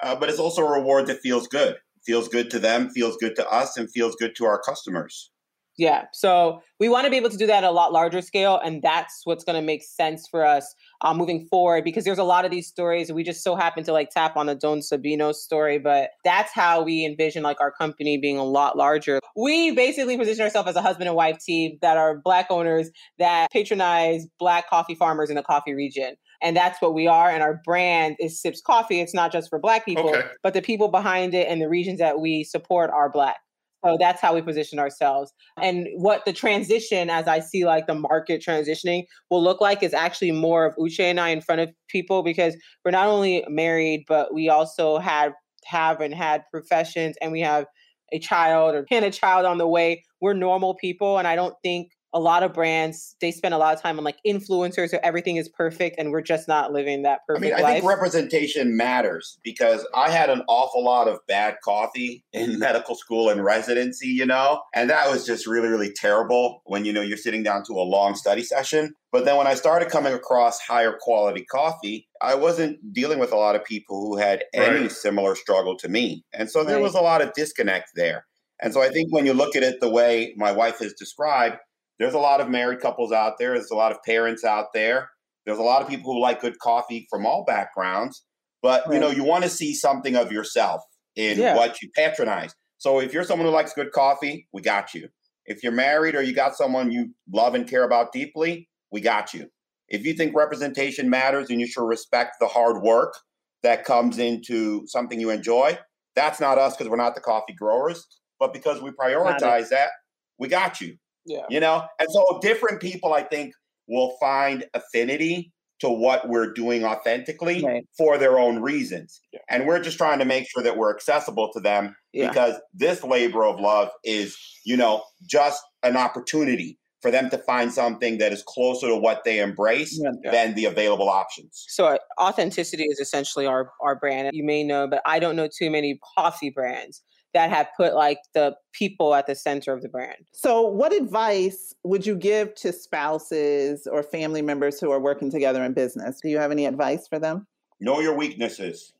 Uh, 0.00 0.14
but 0.14 0.30
it's 0.30 0.38
also 0.38 0.62
a 0.62 0.70
reward 0.70 1.06
that 1.08 1.18
feels 1.20 1.48
good. 1.48 1.76
Feels 2.04 2.28
good 2.28 2.48
to 2.52 2.60
them, 2.60 2.90
feels 2.90 3.16
good 3.16 3.34
to 3.34 3.48
us, 3.50 3.76
and 3.76 3.90
feels 3.90 4.14
good 4.14 4.36
to 4.36 4.44
our 4.44 4.60
customers. 4.60 5.32
Yeah. 5.78 6.04
So 6.12 6.62
we 6.80 6.88
want 6.88 7.04
to 7.04 7.10
be 7.10 7.16
able 7.16 7.28
to 7.28 7.36
do 7.36 7.46
that 7.46 7.62
at 7.62 7.64
a 7.64 7.70
lot 7.70 7.92
larger 7.92 8.22
scale. 8.22 8.58
And 8.62 8.82
that's 8.82 9.22
what's 9.24 9.44
going 9.44 9.60
to 9.60 9.66
make 9.66 9.82
sense 9.82 10.26
for 10.26 10.44
us 10.44 10.74
uh, 11.02 11.12
moving 11.12 11.46
forward 11.50 11.84
because 11.84 12.04
there's 12.04 12.18
a 12.18 12.24
lot 12.24 12.44
of 12.44 12.50
these 12.50 12.66
stories. 12.66 13.12
We 13.12 13.22
just 13.22 13.44
so 13.44 13.56
happen 13.56 13.84
to 13.84 13.92
like 13.92 14.10
tap 14.10 14.36
on 14.36 14.46
the 14.46 14.54
Don 14.54 14.80
Sabino 14.80 15.34
story, 15.34 15.78
but 15.78 16.10
that's 16.24 16.52
how 16.52 16.82
we 16.82 17.04
envision 17.04 17.42
like 17.42 17.60
our 17.60 17.70
company 17.70 18.16
being 18.16 18.38
a 18.38 18.44
lot 18.44 18.76
larger. 18.76 19.20
We 19.36 19.72
basically 19.72 20.16
position 20.16 20.44
ourselves 20.44 20.68
as 20.68 20.76
a 20.76 20.82
husband 20.82 21.08
and 21.08 21.16
wife 21.16 21.38
team 21.38 21.78
that 21.82 21.98
are 21.98 22.18
Black 22.24 22.46
owners 22.50 22.90
that 23.18 23.50
patronize 23.52 24.26
Black 24.38 24.68
coffee 24.70 24.94
farmers 24.94 25.28
in 25.28 25.36
the 25.36 25.42
coffee 25.42 25.74
region. 25.74 26.16
And 26.42 26.56
that's 26.56 26.80
what 26.80 26.94
we 26.94 27.06
are. 27.06 27.30
And 27.30 27.42
our 27.42 27.60
brand 27.64 28.16
is 28.18 28.40
Sips 28.40 28.60
Coffee. 28.60 29.00
It's 29.00 29.14
not 29.14 29.32
just 29.32 29.48
for 29.48 29.58
Black 29.58 29.84
people, 29.84 30.10
okay. 30.10 30.22
but 30.42 30.54
the 30.54 30.62
people 30.62 30.88
behind 30.88 31.34
it 31.34 31.48
and 31.48 31.60
the 31.60 31.68
regions 31.68 31.98
that 31.98 32.20
we 32.20 32.44
support 32.44 32.90
are 32.90 33.10
Black. 33.10 33.36
So 33.84 33.96
that's 33.98 34.20
how 34.20 34.34
we 34.34 34.42
position 34.42 34.78
ourselves. 34.78 35.32
And 35.60 35.86
what 35.94 36.24
the 36.24 36.32
transition, 36.32 37.10
as 37.10 37.28
I 37.28 37.40
see 37.40 37.64
like 37.64 37.86
the 37.86 37.94
market 37.94 38.42
transitioning, 38.46 39.04
will 39.30 39.42
look 39.42 39.60
like 39.60 39.82
is 39.82 39.94
actually 39.94 40.32
more 40.32 40.64
of 40.64 40.74
Uche 40.76 41.00
and 41.00 41.20
I 41.20 41.28
in 41.28 41.40
front 41.40 41.60
of 41.60 41.70
people 41.88 42.22
because 42.22 42.56
we're 42.84 42.90
not 42.90 43.06
only 43.06 43.44
married, 43.48 44.04
but 44.08 44.34
we 44.34 44.48
also 44.48 44.98
have 44.98 45.32
have 45.64 46.00
and 46.00 46.14
had 46.14 46.42
professions 46.52 47.16
and 47.20 47.32
we 47.32 47.40
have 47.40 47.66
a 48.12 48.18
child 48.18 48.74
or 48.74 48.84
can 48.84 49.02
a 49.02 49.10
child 49.10 49.44
on 49.44 49.58
the 49.58 49.66
way. 49.66 50.02
We're 50.20 50.34
normal 50.34 50.74
people. 50.74 51.18
And 51.18 51.26
I 51.26 51.34
don't 51.36 51.54
think 51.62 51.90
a 52.12 52.20
lot 52.20 52.42
of 52.42 52.52
brands 52.52 53.16
they 53.20 53.30
spend 53.30 53.52
a 53.52 53.58
lot 53.58 53.74
of 53.74 53.82
time 53.82 53.98
on 53.98 54.04
like 54.04 54.18
influencers 54.26 54.90
so 54.90 54.98
everything 55.02 55.36
is 55.36 55.48
perfect 55.48 55.96
and 55.98 56.10
we're 56.10 56.22
just 56.22 56.48
not 56.48 56.72
living 56.72 57.02
that 57.02 57.20
perfect 57.26 57.44
I 57.44 57.48
mean, 57.48 57.58
I 57.58 57.62
life. 57.62 57.74
think 57.74 57.88
representation 57.88 58.76
matters 58.76 59.38
because 59.42 59.86
I 59.94 60.10
had 60.10 60.30
an 60.30 60.42
awful 60.48 60.84
lot 60.84 61.08
of 61.08 61.18
bad 61.26 61.56
coffee 61.62 62.24
in 62.32 62.58
medical 62.58 62.94
school 62.94 63.28
and 63.28 63.44
residency, 63.44 64.08
you 64.08 64.26
know, 64.26 64.62
and 64.74 64.90
that 64.90 65.10
was 65.10 65.26
just 65.26 65.46
really, 65.46 65.68
really 65.68 65.92
terrible 65.92 66.62
when, 66.64 66.84
you 66.84 66.92
know, 66.92 67.02
you're 67.02 67.16
sitting 67.16 67.42
down 67.42 67.64
to 67.66 67.74
a 67.74 67.82
long 67.82 68.14
study 68.14 68.42
session. 68.42 68.94
But 69.12 69.24
then 69.24 69.36
when 69.36 69.46
I 69.46 69.54
started 69.54 69.88
coming 69.88 70.12
across 70.12 70.60
higher 70.60 70.96
quality 71.00 71.44
coffee, 71.44 72.08
I 72.20 72.34
wasn't 72.34 72.92
dealing 72.92 73.18
with 73.18 73.32
a 73.32 73.36
lot 73.36 73.56
of 73.56 73.64
people 73.64 74.00
who 74.00 74.16
had 74.16 74.44
any 74.52 74.82
right. 74.82 74.92
similar 74.92 75.34
struggle 75.34 75.76
to 75.78 75.88
me. 75.88 76.24
And 76.32 76.50
so 76.50 76.64
there 76.64 76.76
right. 76.76 76.82
was 76.82 76.94
a 76.94 77.00
lot 77.00 77.22
of 77.22 77.32
disconnect 77.32 77.90
there. 77.94 78.26
And 78.60 78.72
so 78.72 78.80
I 78.80 78.88
think 78.88 79.12
when 79.12 79.26
you 79.26 79.34
look 79.34 79.54
at 79.54 79.62
it 79.62 79.80
the 79.80 79.90
way 79.90 80.34
my 80.36 80.50
wife 80.50 80.78
has 80.78 80.94
described, 80.94 81.56
there's 81.98 82.14
a 82.14 82.18
lot 82.18 82.40
of 82.40 82.48
married 82.48 82.80
couples 82.80 83.12
out 83.12 83.34
there. 83.38 83.54
There's 83.54 83.70
a 83.70 83.76
lot 83.76 83.92
of 83.92 84.02
parents 84.02 84.44
out 84.44 84.66
there. 84.74 85.10
There's 85.44 85.58
a 85.58 85.62
lot 85.62 85.82
of 85.82 85.88
people 85.88 86.12
who 86.12 86.20
like 86.20 86.40
good 86.40 86.58
coffee 86.58 87.06
from 87.10 87.24
all 87.24 87.44
backgrounds. 87.44 88.24
But 88.62 88.86
right. 88.86 88.94
you 88.94 89.00
know, 89.00 89.10
you 89.10 89.24
want 89.24 89.44
to 89.44 89.50
see 89.50 89.74
something 89.74 90.16
of 90.16 90.32
yourself 90.32 90.82
in 91.14 91.38
yeah. 91.38 91.56
what 91.56 91.80
you 91.82 91.90
patronize. 91.94 92.54
So 92.78 93.00
if 93.00 93.12
you're 93.12 93.24
someone 93.24 93.46
who 93.46 93.54
likes 93.54 93.72
good 93.72 93.92
coffee, 93.92 94.48
we 94.52 94.62
got 94.62 94.94
you. 94.94 95.08
If 95.46 95.62
you're 95.62 95.72
married 95.72 96.14
or 96.14 96.22
you 96.22 96.34
got 96.34 96.56
someone 96.56 96.90
you 96.90 97.14
love 97.32 97.54
and 97.54 97.68
care 97.68 97.84
about 97.84 98.12
deeply, 98.12 98.68
we 98.90 99.00
got 99.00 99.32
you. 99.32 99.46
If 99.88 100.04
you 100.04 100.14
think 100.14 100.34
representation 100.34 101.08
matters 101.08 101.48
and 101.48 101.60
you 101.60 101.66
should 101.66 101.86
respect 101.86 102.36
the 102.40 102.48
hard 102.48 102.82
work 102.82 103.14
that 103.62 103.84
comes 103.84 104.18
into 104.18 104.82
something 104.86 105.20
you 105.20 105.30
enjoy, 105.30 105.78
that's 106.16 106.40
not 106.40 106.58
us 106.58 106.76
because 106.76 106.90
we're 106.90 106.96
not 106.96 107.14
the 107.14 107.20
coffee 107.20 107.54
growers, 107.54 108.04
but 108.40 108.52
because 108.52 108.82
we 108.82 108.90
prioritize 108.90 109.68
that, 109.68 109.90
we 110.38 110.48
got 110.48 110.80
you. 110.80 110.96
Yeah. 111.26 111.42
You 111.50 111.60
know, 111.60 111.84
and 111.98 112.08
so 112.10 112.38
different 112.40 112.80
people, 112.80 113.12
I 113.12 113.22
think, 113.22 113.52
will 113.88 114.16
find 114.20 114.64
affinity 114.74 115.52
to 115.78 115.90
what 115.90 116.28
we're 116.28 116.52
doing 116.54 116.84
authentically 116.84 117.62
Right. 117.62 117.84
for 117.98 118.16
their 118.16 118.38
own 118.38 118.60
reasons. 118.62 119.20
Yeah. 119.32 119.40
And 119.50 119.66
we're 119.66 119.80
just 119.80 119.98
trying 119.98 120.18
to 120.20 120.24
make 120.24 120.48
sure 120.48 120.62
that 120.62 120.76
we're 120.78 120.94
accessible 120.94 121.52
to 121.52 121.60
them 121.60 121.94
Yeah. 122.12 122.28
because 122.28 122.54
this 122.72 123.04
labor 123.04 123.44
of 123.44 123.60
love 123.60 123.90
is, 124.02 124.36
you 124.64 124.76
know, 124.76 125.04
just 125.28 125.62
an 125.82 125.96
opportunity 125.96 126.78
for 127.02 127.10
them 127.10 127.28
to 127.28 127.36
find 127.38 127.72
something 127.72 128.16
that 128.18 128.32
is 128.32 128.42
closer 128.42 128.88
to 128.88 128.96
what 128.96 129.22
they 129.24 129.38
embrace 129.38 130.00
Yeah. 130.02 130.30
than 130.32 130.54
the 130.54 130.64
available 130.64 131.10
options. 131.10 131.66
So 131.68 131.86
uh, 131.88 131.98
authenticity 132.18 132.84
is 132.84 132.98
essentially 132.98 133.44
our 133.46 133.70
our 133.82 133.94
brand. 133.94 134.30
You 134.32 134.44
may 134.44 134.64
know, 134.64 134.86
but 134.88 135.02
I 135.04 135.18
don't 135.18 135.36
know 135.36 135.46
too 135.46 135.70
many 135.70 136.00
coffee 136.16 136.50
brands 136.50 137.02
that 137.36 137.50
have 137.50 137.68
put 137.76 137.94
like 137.94 138.18
the 138.32 138.56
people 138.72 139.14
at 139.14 139.26
the 139.26 139.34
center 139.34 139.74
of 139.74 139.82
the 139.82 139.88
brand. 139.90 140.24
So, 140.32 140.62
what 140.62 140.94
advice 140.94 141.74
would 141.84 142.06
you 142.06 142.16
give 142.16 142.54
to 142.56 142.72
spouses 142.72 143.86
or 143.86 144.02
family 144.02 144.40
members 144.40 144.80
who 144.80 144.90
are 144.90 144.98
working 144.98 145.30
together 145.30 145.62
in 145.62 145.74
business? 145.74 146.18
Do 146.22 146.30
you 146.30 146.38
have 146.38 146.50
any 146.50 146.64
advice 146.64 147.06
for 147.06 147.18
them 147.18 147.46
Know 147.78 148.00
your 148.00 148.16
weaknesses. 148.16 148.94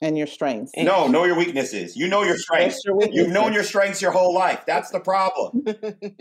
and 0.00 0.16
your 0.16 0.26
strengths? 0.26 0.72
And- 0.74 0.86
No, 0.86 1.06
know 1.06 1.24
your 1.24 1.36
weaknesses. 1.36 1.96
You 1.98 2.08
know 2.08 2.22
your 2.22 2.38
strengths. 2.38 2.82
Your 2.86 2.96
You've 3.10 3.28
known 3.28 3.52
your 3.52 3.62
strengths 3.62 4.00
your 4.00 4.10
whole 4.12 4.32
life. 4.34 4.62
That's 4.66 4.90
the 4.90 5.00
problem. 5.00 5.64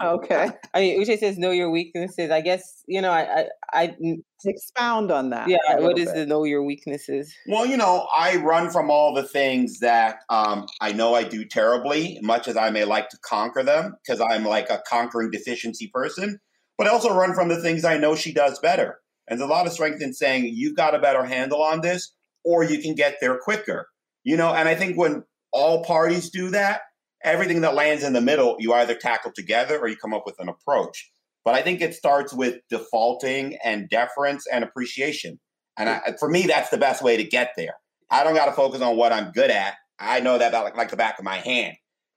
Okay, 0.00 0.48
I 0.74 0.80
mean, 0.80 1.00
Uche 1.02 1.18
says 1.18 1.38
know 1.38 1.50
your 1.50 1.70
weaknesses. 1.70 2.30
I 2.30 2.40
guess 2.40 2.82
you 2.86 3.00
know. 3.00 3.10
I 3.10 3.46
I, 3.72 3.82
I 3.82 3.96
expound 4.44 5.10
on 5.10 5.30
that. 5.30 5.48
yeah. 5.48 5.58
What 5.78 5.98
is 5.98 6.06
What 6.06 6.14
bit. 6.14 6.20
the 6.20 6.26
know 6.26 6.44
your 6.44 6.62
weaknesses? 6.62 7.34
Well, 7.48 7.66
you 7.66 7.76
know, 7.76 8.06
I 8.16 8.36
run 8.36 8.70
from 8.70 8.90
all 8.90 9.12
the 9.12 9.24
things 9.24 9.80
that 9.80 10.20
um, 10.28 10.66
I 10.80 10.92
know 10.92 11.14
I 11.14 11.24
do 11.24 11.44
terribly, 11.44 12.18
much 12.22 12.46
as 12.48 12.56
I 12.56 12.70
may 12.70 12.84
like 12.84 13.08
to 13.10 13.18
conquer 13.24 13.62
them, 13.62 13.96
because 14.02 14.20
I'm 14.20 14.44
like 14.44 14.70
a 14.70 14.82
conquering 14.88 15.30
deficiency 15.30 15.90
person. 15.92 16.38
But 16.76 16.86
I 16.86 16.90
also 16.90 17.12
run 17.12 17.34
from 17.34 17.48
the 17.48 17.60
things 17.60 17.84
I 17.84 17.98
know 17.98 18.14
she 18.14 18.32
does 18.32 18.58
better. 18.60 19.00
And 19.26 19.40
there's 19.40 19.50
a 19.50 19.52
lot 19.52 19.66
of 19.66 19.72
strength 19.72 20.00
in 20.00 20.14
saying 20.14 20.50
you've 20.54 20.76
got 20.76 20.94
a 20.94 21.00
better 21.00 21.24
handle 21.24 21.62
on 21.62 21.80
this, 21.80 22.14
or 22.44 22.62
you 22.62 22.80
can 22.80 22.94
get 22.94 23.16
there 23.20 23.38
quicker. 23.38 23.88
You 24.22 24.36
know, 24.36 24.54
and 24.54 24.68
I 24.68 24.74
think 24.74 24.96
when 24.96 25.24
all 25.52 25.84
parties 25.84 26.30
do 26.30 26.50
that, 26.50 26.82
everything 27.24 27.60
that 27.62 27.74
lands 27.74 28.04
in 28.04 28.12
the 28.12 28.20
middle, 28.20 28.56
you 28.58 28.72
either 28.72 28.94
tackle 28.94 29.32
together 29.34 29.78
or 29.78 29.88
you 29.88 29.96
come 29.96 30.14
up 30.14 30.24
with 30.26 30.36
an 30.38 30.48
approach. 30.48 31.10
But 31.44 31.54
I 31.54 31.62
think 31.62 31.80
it 31.80 31.94
starts 31.94 32.32
with 32.32 32.56
defaulting 32.68 33.56
and 33.64 33.88
deference 33.88 34.46
and 34.52 34.62
appreciation. 34.64 35.40
And 35.78 35.88
I, 35.88 36.14
for 36.18 36.28
me, 36.28 36.42
that's 36.42 36.70
the 36.70 36.78
best 36.78 37.02
way 37.02 37.16
to 37.16 37.24
get 37.24 37.52
there. 37.56 37.74
I 38.10 38.24
don't 38.24 38.34
got 38.34 38.46
to 38.46 38.52
focus 38.52 38.80
on 38.80 38.96
what 38.96 39.12
I'm 39.12 39.32
good 39.32 39.50
at. 39.50 39.74
I 39.98 40.20
know 40.20 40.38
that 40.38 40.48
about 40.48 40.64
like, 40.64 40.76
like 40.76 40.90
the 40.90 40.96
back 40.96 41.18
of 41.18 41.24
my 41.24 41.36
hand. 41.36 41.76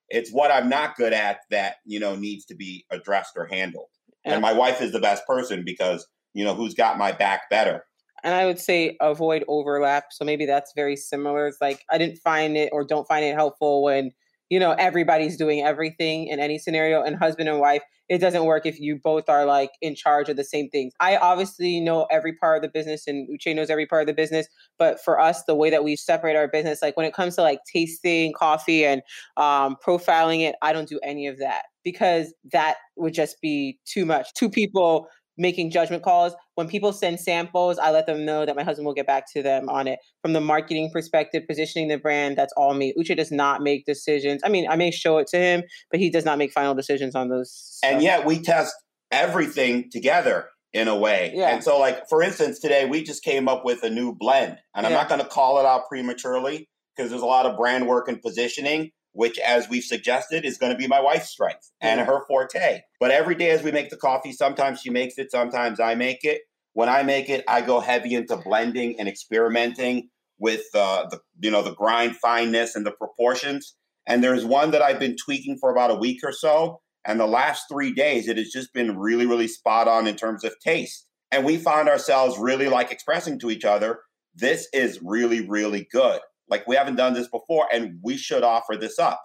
It's 0.09 0.31
what 0.31 0.51
I'm 0.51 0.67
not 0.67 0.97
good 0.97 1.13
at 1.13 1.39
that 1.51 1.75
you 1.85 1.99
know 1.99 2.15
needs 2.15 2.45
to 2.45 2.55
be 2.55 2.85
addressed 2.91 3.33
or 3.37 3.45
handled. 3.45 3.87
Yeah. 4.25 4.33
And 4.33 4.41
my 4.41 4.53
wife 4.53 4.81
is 4.81 4.91
the 4.91 4.99
best 4.99 5.25
person 5.25 5.63
because 5.65 6.05
you 6.33 6.43
know 6.43 6.53
who's 6.53 6.73
got 6.73 6.97
my 6.97 7.11
back 7.11 7.49
better. 7.49 7.85
And 8.23 8.35
I 8.35 8.45
would 8.45 8.59
say 8.59 8.97
avoid 9.01 9.43
overlap. 9.47 10.05
So 10.11 10.25
maybe 10.25 10.45
that's 10.45 10.73
very 10.75 10.95
similar. 10.95 11.47
It's 11.47 11.61
like 11.61 11.83
I 11.89 11.97
didn't 11.97 12.17
find 12.17 12.55
it 12.55 12.69
or 12.71 12.83
don't 12.83 13.07
find 13.07 13.25
it 13.25 13.33
helpful 13.33 13.83
when 13.83 14.11
you 14.51 14.59
know 14.59 14.73
everybody's 14.73 15.37
doing 15.37 15.61
everything 15.61 16.27
in 16.27 16.41
any 16.41 16.59
scenario. 16.59 17.01
And 17.01 17.15
husband 17.15 17.47
and 17.47 17.59
wife, 17.59 17.81
it 18.09 18.17
doesn't 18.17 18.43
work 18.43 18.65
if 18.65 18.81
you 18.81 18.99
both 19.01 19.29
are 19.29 19.45
like 19.45 19.71
in 19.81 19.95
charge 19.95 20.27
of 20.27 20.35
the 20.35 20.43
same 20.43 20.69
things. 20.69 20.91
I 20.99 21.15
obviously 21.15 21.79
know 21.79 22.05
every 22.11 22.33
part 22.33 22.57
of 22.57 22.61
the 22.61 22.67
business, 22.67 23.07
and 23.07 23.29
Uche 23.29 23.55
knows 23.55 23.69
every 23.69 23.85
part 23.85 24.01
of 24.01 24.07
the 24.07 24.13
business. 24.13 24.47
But 24.77 25.01
for 25.01 25.21
us, 25.21 25.45
the 25.45 25.55
way 25.55 25.69
that 25.69 25.85
we 25.85 25.95
separate 25.95 26.35
our 26.35 26.49
business, 26.49 26.81
like 26.81 26.97
when 26.97 27.05
it 27.05 27.13
comes 27.13 27.37
to 27.37 27.41
like 27.43 27.59
tasting 27.71 28.33
coffee 28.33 28.85
and 28.85 29.01
um, 29.37 29.77
profiling 29.85 30.41
it, 30.41 30.55
I 30.61 30.73
don't 30.73 30.89
do 30.89 30.99
any 31.01 31.27
of 31.27 31.39
that 31.39 31.63
because 31.85 32.33
that 32.51 32.75
would 32.97 33.13
just 33.13 33.39
be 33.41 33.79
too 33.85 34.05
much. 34.05 34.33
Two 34.33 34.49
people 34.49 35.07
making 35.37 35.71
judgment 35.71 36.03
calls. 36.03 36.33
When 36.55 36.67
people 36.67 36.93
send 36.93 37.19
samples, 37.19 37.79
I 37.79 37.91
let 37.91 38.05
them 38.05 38.25
know 38.25 38.45
that 38.45 38.55
my 38.55 38.63
husband 38.63 38.85
will 38.85 38.93
get 38.93 39.07
back 39.07 39.31
to 39.33 39.41
them 39.41 39.69
on 39.69 39.87
it. 39.87 39.99
From 40.21 40.33
the 40.33 40.41
marketing 40.41 40.89
perspective, 40.91 41.43
positioning 41.47 41.87
the 41.87 41.97
brand, 41.97 42.37
that's 42.37 42.53
all 42.57 42.73
me. 42.73 42.93
Uche 42.99 43.15
does 43.15 43.31
not 43.31 43.61
make 43.61 43.85
decisions. 43.85 44.41
I 44.43 44.49
mean, 44.49 44.67
I 44.69 44.75
may 44.75 44.91
show 44.91 45.17
it 45.17 45.27
to 45.27 45.37
him, 45.37 45.63
but 45.89 45.99
he 45.99 46.09
does 46.09 46.25
not 46.25 46.37
make 46.37 46.51
final 46.51 46.75
decisions 46.75 47.15
on 47.15 47.29
those. 47.29 47.79
And 47.83 47.93
stuff. 47.93 48.03
yet 48.03 48.25
we 48.25 48.39
test 48.39 48.75
everything 49.11 49.89
together 49.91 50.49
in 50.73 50.87
a 50.87 50.97
way. 50.97 51.31
Yeah. 51.33 51.53
And 51.53 51.63
so, 51.63 51.79
like 51.79 52.07
for 52.09 52.21
instance, 52.23 52.59
today 52.59 52.85
we 52.85 53.03
just 53.03 53.23
came 53.23 53.47
up 53.47 53.65
with 53.65 53.83
a 53.83 53.89
new 53.89 54.15
blend, 54.15 54.57
and 54.75 54.85
I'm 54.85 54.93
not 54.93 55.09
going 55.09 55.21
to 55.21 55.27
call 55.27 55.59
it 55.59 55.65
out 55.65 55.87
prematurely 55.89 56.69
because 56.95 57.09
there's 57.09 57.21
a 57.21 57.27
lot 57.27 57.45
of 57.45 57.57
brand 57.57 57.87
work 57.87 58.07
and 58.07 58.21
positioning. 58.21 58.91
Which, 59.13 59.37
as 59.39 59.67
we've 59.67 59.83
suggested, 59.83 60.45
is 60.45 60.57
going 60.57 60.71
to 60.71 60.77
be 60.77 60.87
my 60.87 61.01
wife's 61.01 61.29
strength 61.29 61.69
and 61.81 61.99
her 61.99 62.25
forte. 62.27 62.81
But 62.99 63.11
every 63.11 63.35
day 63.35 63.49
as 63.49 63.61
we 63.61 63.71
make 63.71 63.89
the 63.89 63.97
coffee, 63.97 64.31
sometimes 64.31 64.79
she 64.79 64.89
makes 64.89 65.17
it, 65.17 65.31
sometimes 65.31 65.79
I 65.79 65.95
make 65.95 66.23
it. 66.23 66.41
When 66.73 66.87
I 66.87 67.03
make 67.03 67.29
it, 67.29 67.43
I 67.47 67.61
go 67.61 67.81
heavy 67.81 68.15
into 68.15 68.37
blending 68.37 68.97
and 68.97 69.09
experimenting 69.09 70.09
with 70.39 70.63
uh, 70.73 71.07
the 71.09 71.19
you 71.39 71.51
know 71.51 71.61
the 71.61 71.75
grind 71.75 72.15
fineness 72.17 72.75
and 72.75 72.85
the 72.85 72.91
proportions. 72.91 73.75
And 74.07 74.23
there's 74.23 74.45
one 74.45 74.71
that 74.71 74.81
I've 74.81 74.99
been 74.99 75.15
tweaking 75.15 75.57
for 75.59 75.71
about 75.71 75.91
a 75.91 75.95
week 75.95 76.21
or 76.23 76.31
so. 76.31 76.81
And 77.05 77.19
the 77.19 77.27
last 77.27 77.65
three 77.71 77.93
days, 77.93 78.27
it 78.27 78.37
has 78.37 78.49
just 78.49 78.73
been 78.73 78.97
really, 78.97 79.25
really 79.25 79.47
spot 79.47 79.87
on 79.87 80.07
in 80.07 80.15
terms 80.15 80.43
of 80.43 80.53
taste. 80.59 81.07
And 81.31 81.45
we 81.45 81.57
found 81.57 81.87
ourselves 81.87 82.37
really 82.37 82.67
like 82.67 82.91
expressing 82.91 83.39
to 83.39 83.49
each 83.49 83.65
other, 83.65 83.99
this 84.35 84.67
is 84.73 84.99
really, 85.01 85.47
really 85.47 85.87
good. 85.91 86.19
Like 86.51 86.67
we 86.67 86.75
haven't 86.75 86.97
done 86.97 87.13
this 87.13 87.27
before, 87.27 87.67
and 87.73 87.97
we 88.03 88.17
should 88.17 88.43
offer 88.43 88.75
this 88.75 88.99
up. 88.99 89.21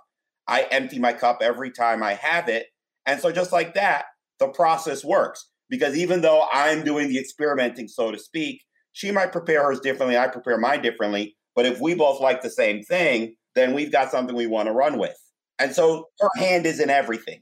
I 0.49 0.63
empty 0.71 0.99
my 0.99 1.13
cup 1.13 1.39
every 1.43 1.71
time 1.71 2.03
I 2.03 2.15
have 2.15 2.49
it. 2.49 2.69
And 3.05 3.21
so, 3.21 3.31
just 3.33 3.53
like 3.53 3.75
that, 3.75 4.07
the 4.39 4.49
process 4.49 5.05
works. 5.05 5.51
Because 5.69 5.97
even 5.97 6.21
though 6.21 6.47
I'm 6.53 6.85
doing 6.85 7.09
the 7.09 7.19
experimenting, 7.19 7.89
so 7.89 8.13
to 8.13 8.19
speak, 8.19 8.63
she 8.93 9.11
might 9.11 9.33
prepare 9.33 9.65
hers 9.65 9.81
differently, 9.81 10.17
I 10.17 10.29
prepare 10.29 10.57
mine 10.57 10.81
differently. 10.81 11.37
But 11.57 11.67
if 11.67 11.81
we 11.81 11.95
both 11.95 12.21
like 12.21 12.43
the 12.43 12.51
same 12.51 12.83
thing, 12.83 13.35
then 13.57 13.75
we've 13.75 13.91
got 13.91 14.11
something 14.11 14.37
we 14.37 14.47
want 14.47 14.69
to 14.69 14.73
run 14.73 14.99
with. 14.99 15.17
And 15.59 15.75
so 15.75 16.07
her 16.21 16.29
hand 16.37 16.67
is 16.67 16.79
in 16.79 16.91
everything. 16.91 17.41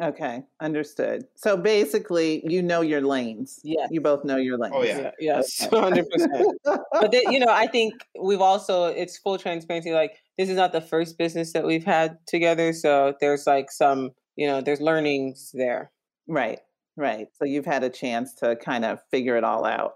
Okay, 0.00 0.42
understood. 0.60 1.24
So 1.36 1.56
basically, 1.56 2.42
you 2.44 2.62
know 2.62 2.80
your 2.80 3.00
lanes. 3.00 3.60
Yeah, 3.62 3.86
You 3.90 4.00
both 4.00 4.24
know 4.24 4.36
your 4.36 4.56
oh, 4.56 4.62
lanes. 4.62 4.74
Oh, 4.76 4.82
yeah. 4.82 5.10
yes, 5.20 5.62
Okay. 5.66 5.80
hundred 5.80 6.10
percent. 6.10 6.58
But 6.64 7.12
then, 7.12 7.30
you 7.30 7.38
know, 7.38 7.50
I 7.52 7.68
think 7.68 7.94
we've 8.20 8.40
also 8.40 8.86
it's 8.86 9.16
full 9.16 9.38
transparency. 9.38 9.92
Like 9.92 10.18
this 10.36 10.48
is 10.48 10.56
not 10.56 10.72
the 10.72 10.80
first 10.80 11.16
business 11.16 11.52
that 11.52 11.64
we've 11.64 11.84
had 11.84 12.18
together, 12.26 12.72
so 12.72 13.14
there's 13.20 13.46
like 13.46 13.70
some, 13.70 14.10
you 14.34 14.48
know, 14.48 14.60
there's 14.60 14.80
learnings 14.80 15.52
there. 15.54 15.92
Right, 16.26 16.58
right. 16.96 17.28
So 17.38 17.44
you've 17.44 17.66
had 17.66 17.84
a 17.84 17.90
chance 17.90 18.34
to 18.36 18.56
kind 18.56 18.84
of 18.84 18.98
figure 19.12 19.36
it 19.36 19.44
all 19.44 19.64
out. 19.64 19.94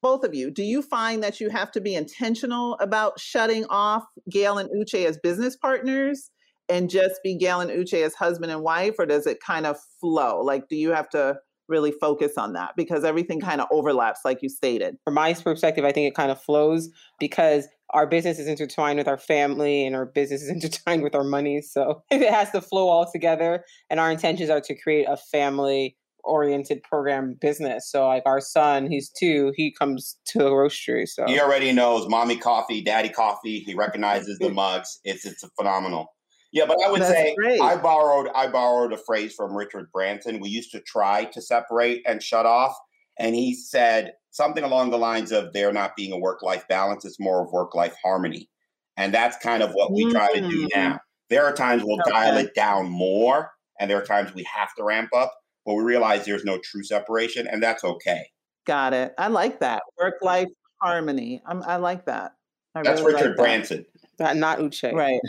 Both 0.00 0.24
of 0.24 0.34
you, 0.34 0.50
do 0.50 0.62
you 0.62 0.80
find 0.80 1.22
that 1.22 1.40
you 1.40 1.50
have 1.50 1.70
to 1.72 1.80
be 1.80 1.94
intentional 1.94 2.74
about 2.80 3.20
shutting 3.20 3.66
off 3.68 4.04
Gail 4.30 4.58
and 4.58 4.70
Uche 4.70 5.06
as 5.06 5.18
business 5.18 5.56
partners 5.56 6.30
and 6.68 6.90
just 6.90 7.20
be 7.22 7.36
Gail 7.36 7.60
and 7.60 7.70
Uche 7.70 8.02
as 8.02 8.14
husband 8.14 8.52
and 8.52 8.62
wife, 8.62 8.94
or 8.98 9.06
does 9.06 9.26
it 9.26 9.38
kind 9.44 9.66
of 9.66 9.76
flow? 10.00 10.40
Like, 10.42 10.68
do 10.68 10.76
you 10.76 10.90
have 10.90 11.08
to 11.10 11.36
really 11.68 11.92
focus 11.92 12.32
on 12.36 12.52
that 12.52 12.72
because 12.76 13.04
everything 13.04 13.40
kind 13.40 13.60
of 13.60 13.66
overlaps, 13.70 14.20
like 14.24 14.42
you 14.42 14.48
stated? 14.48 14.96
From 15.04 15.14
my 15.14 15.32
perspective, 15.34 15.84
I 15.84 15.92
think 15.92 16.08
it 16.08 16.14
kind 16.14 16.30
of 16.30 16.40
flows 16.40 16.90
because 17.18 17.66
our 17.90 18.06
business 18.06 18.38
is 18.38 18.48
intertwined 18.48 18.98
with 18.98 19.08
our 19.08 19.18
family 19.18 19.86
and 19.86 19.94
our 19.94 20.06
business 20.06 20.42
is 20.42 20.48
intertwined 20.50 21.02
with 21.02 21.14
our 21.14 21.24
money. 21.24 21.60
So 21.62 22.02
it 22.10 22.30
has 22.30 22.50
to 22.52 22.60
flow 22.60 22.88
all 22.88 23.10
together. 23.10 23.64
And 23.90 24.00
our 24.00 24.10
intentions 24.10 24.50
are 24.50 24.60
to 24.60 24.74
create 24.74 25.06
a 25.08 25.16
family 25.16 25.96
oriented 26.24 26.82
program 26.82 27.36
business. 27.38 27.90
So 27.90 28.06
like 28.06 28.22
our 28.24 28.40
son, 28.40 28.90
he's 28.90 29.10
two, 29.10 29.52
he 29.56 29.74
comes 29.78 30.16
to 30.28 30.38
the 30.38 30.50
roastery. 30.50 31.06
So 31.06 31.26
He 31.26 31.38
already 31.38 31.70
knows 31.72 32.08
mommy 32.08 32.36
coffee, 32.36 32.82
daddy 32.82 33.10
coffee. 33.10 33.60
He 33.60 33.74
recognizes 33.74 34.38
the 34.38 34.48
mugs. 34.52 34.98
It's 35.04 35.26
it's 35.26 35.44
phenomenal. 35.58 36.14
Yeah, 36.54 36.66
but 36.66 36.78
I 36.86 36.88
would 36.88 37.02
That's 37.02 37.12
say 37.12 37.34
great. 37.34 37.60
I 37.60 37.76
borrowed 37.76 38.28
I 38.32 38.46
borrowed 38.46 38.92
a 38.92 38.96
phrase 38.96 39.34
from 39.34 39.54
Richard 39.56 39.90
Branson. 39.92 40.38
We 40.40 40.48
used 40.48 40.70
to 40.70 40.80
try 40.80 41.24
to 41.26 41.42
separate 41.42 42.02
and 42.06 42.22
shut 42.22 42.46
off, 42.46 42.74
and 43.18 43.34
he 43.34 43.54
said 43.54 44.12
something 44.30 44.62
along 44.62 44.90
the 44.90 44.98
lines 44.98 45.32
of 45.32 45.52
there 45.52 45.72
not 45.72 45.96
being 45.96 46.12
a 46.12 46.18
work 46.18 46.42
life 46.42 46.64
balance. 46.68 47.04
It's 47.04 47.18
more 47.18 47.44
of 47.44 47.52
work 47.52 47.74
life 47.74 47.96
harmony, 48.04 48.48
and 48.96 49.12
that's 49.12 49.36
kind 49.38 49.64
of 49.64 49.72
what 49.72 49.92
we 49.92 50.08
try 50.12 50.32
to 50.32 50.40
do 50.48 50.66
Mm. 50.66 50.76
now. 50.76 51.00
There 51.28 51.44
are 51.44 51.52
times 51.52 51.82
we'll 51.84 51.98
dial 52.06 52.36
it 52.36 52.54
down 52.54 52.88
more, 52.88 53.50
and 53.80 53.90
there 53.90 53.98
are 54.00 54.04
times 54.06 54.32
we 54.32 54.44
have 54.44 54.72
to 54.76 54.84
ramp 54.84 55.10
up, 55.12 55.34
but 55.66 55.74
we 55.74 55.82
realize 55.82 56.24
there's 56.24 56.44
no 56.44 56.58
true 56.58 56.84
separation, 56.84 57.48
and 57.48 57.60
that's 57.60 57.82
okay. 57.82 58.30
Got 58.64 58.92
it. 58.92 59.12
I 59.18 59.26
like 59.26 59.58
that 59.58 59.82
work 59.98 60.14
life 60.22 60.48
harmony. 60.80 61.42
I'm, 61.46 61.64
I 61.64 61.76
like 61.76 62.06
that. 62.06 62.34
I 62.76 62.82
That's 62.82 63.00
really 63.00 63.14
like 63.14 63.22
Richard 63.22 63.36
that. 63.38 63.42
Branson. 63.42 63.86
Not, 64.18 64.36
not 64.36 64.58
Uche. 64.58 64.92
Right. 64.92 65.20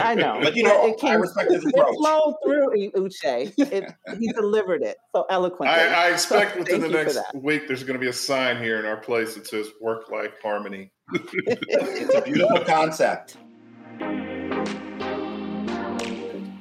I 0.00 0.14
know. 0.14 0.40
But 0.46 0.54
you 0.54 0.62
know, 0.62 0.86
it 0.86 1.02
I 1.02 1.14
respect 1.14 1.50
his 1.50 1.64
it 1.64 1.74
flowed 1.74 2.36
through 2.44 2.90
Uche. 2.92 3.52
It, 3.58 3.92
he 4.18 4.32
delivered 4.32 4.82
it 4.82 4.96
so 5.14 5.26
eloquently. 5.30 5.68
I, 5.68 6.06
I 6.06 6.12
expect 6.12 6.52
So 6.52 6.58
within 6.60 6.80
the 6.80 6.88
thank 6.88 7.08
you 7.08 7.14
for 7.14 7.20
next 7.20 7.34
week 7.44 7.66
there's 7.66 7.82
going 7.82 7.98
to 7.98 8.00
be 8.00 8.08
a 8.08 8.12
sign 8.12 8.62
here 8.62 8.78
in 8.78 8.86
our 8.86 8.96
place 8.96 9.34
that 9.34 9.46
says 9.46 9.68
"Work 9.80 10.10
Life 10.10 10.34
Harmony." 10.42 10.92
It's 11.12 12.14
a 12.14 12.22
beautiful 12.22 12.64
concept. 12.64 13.36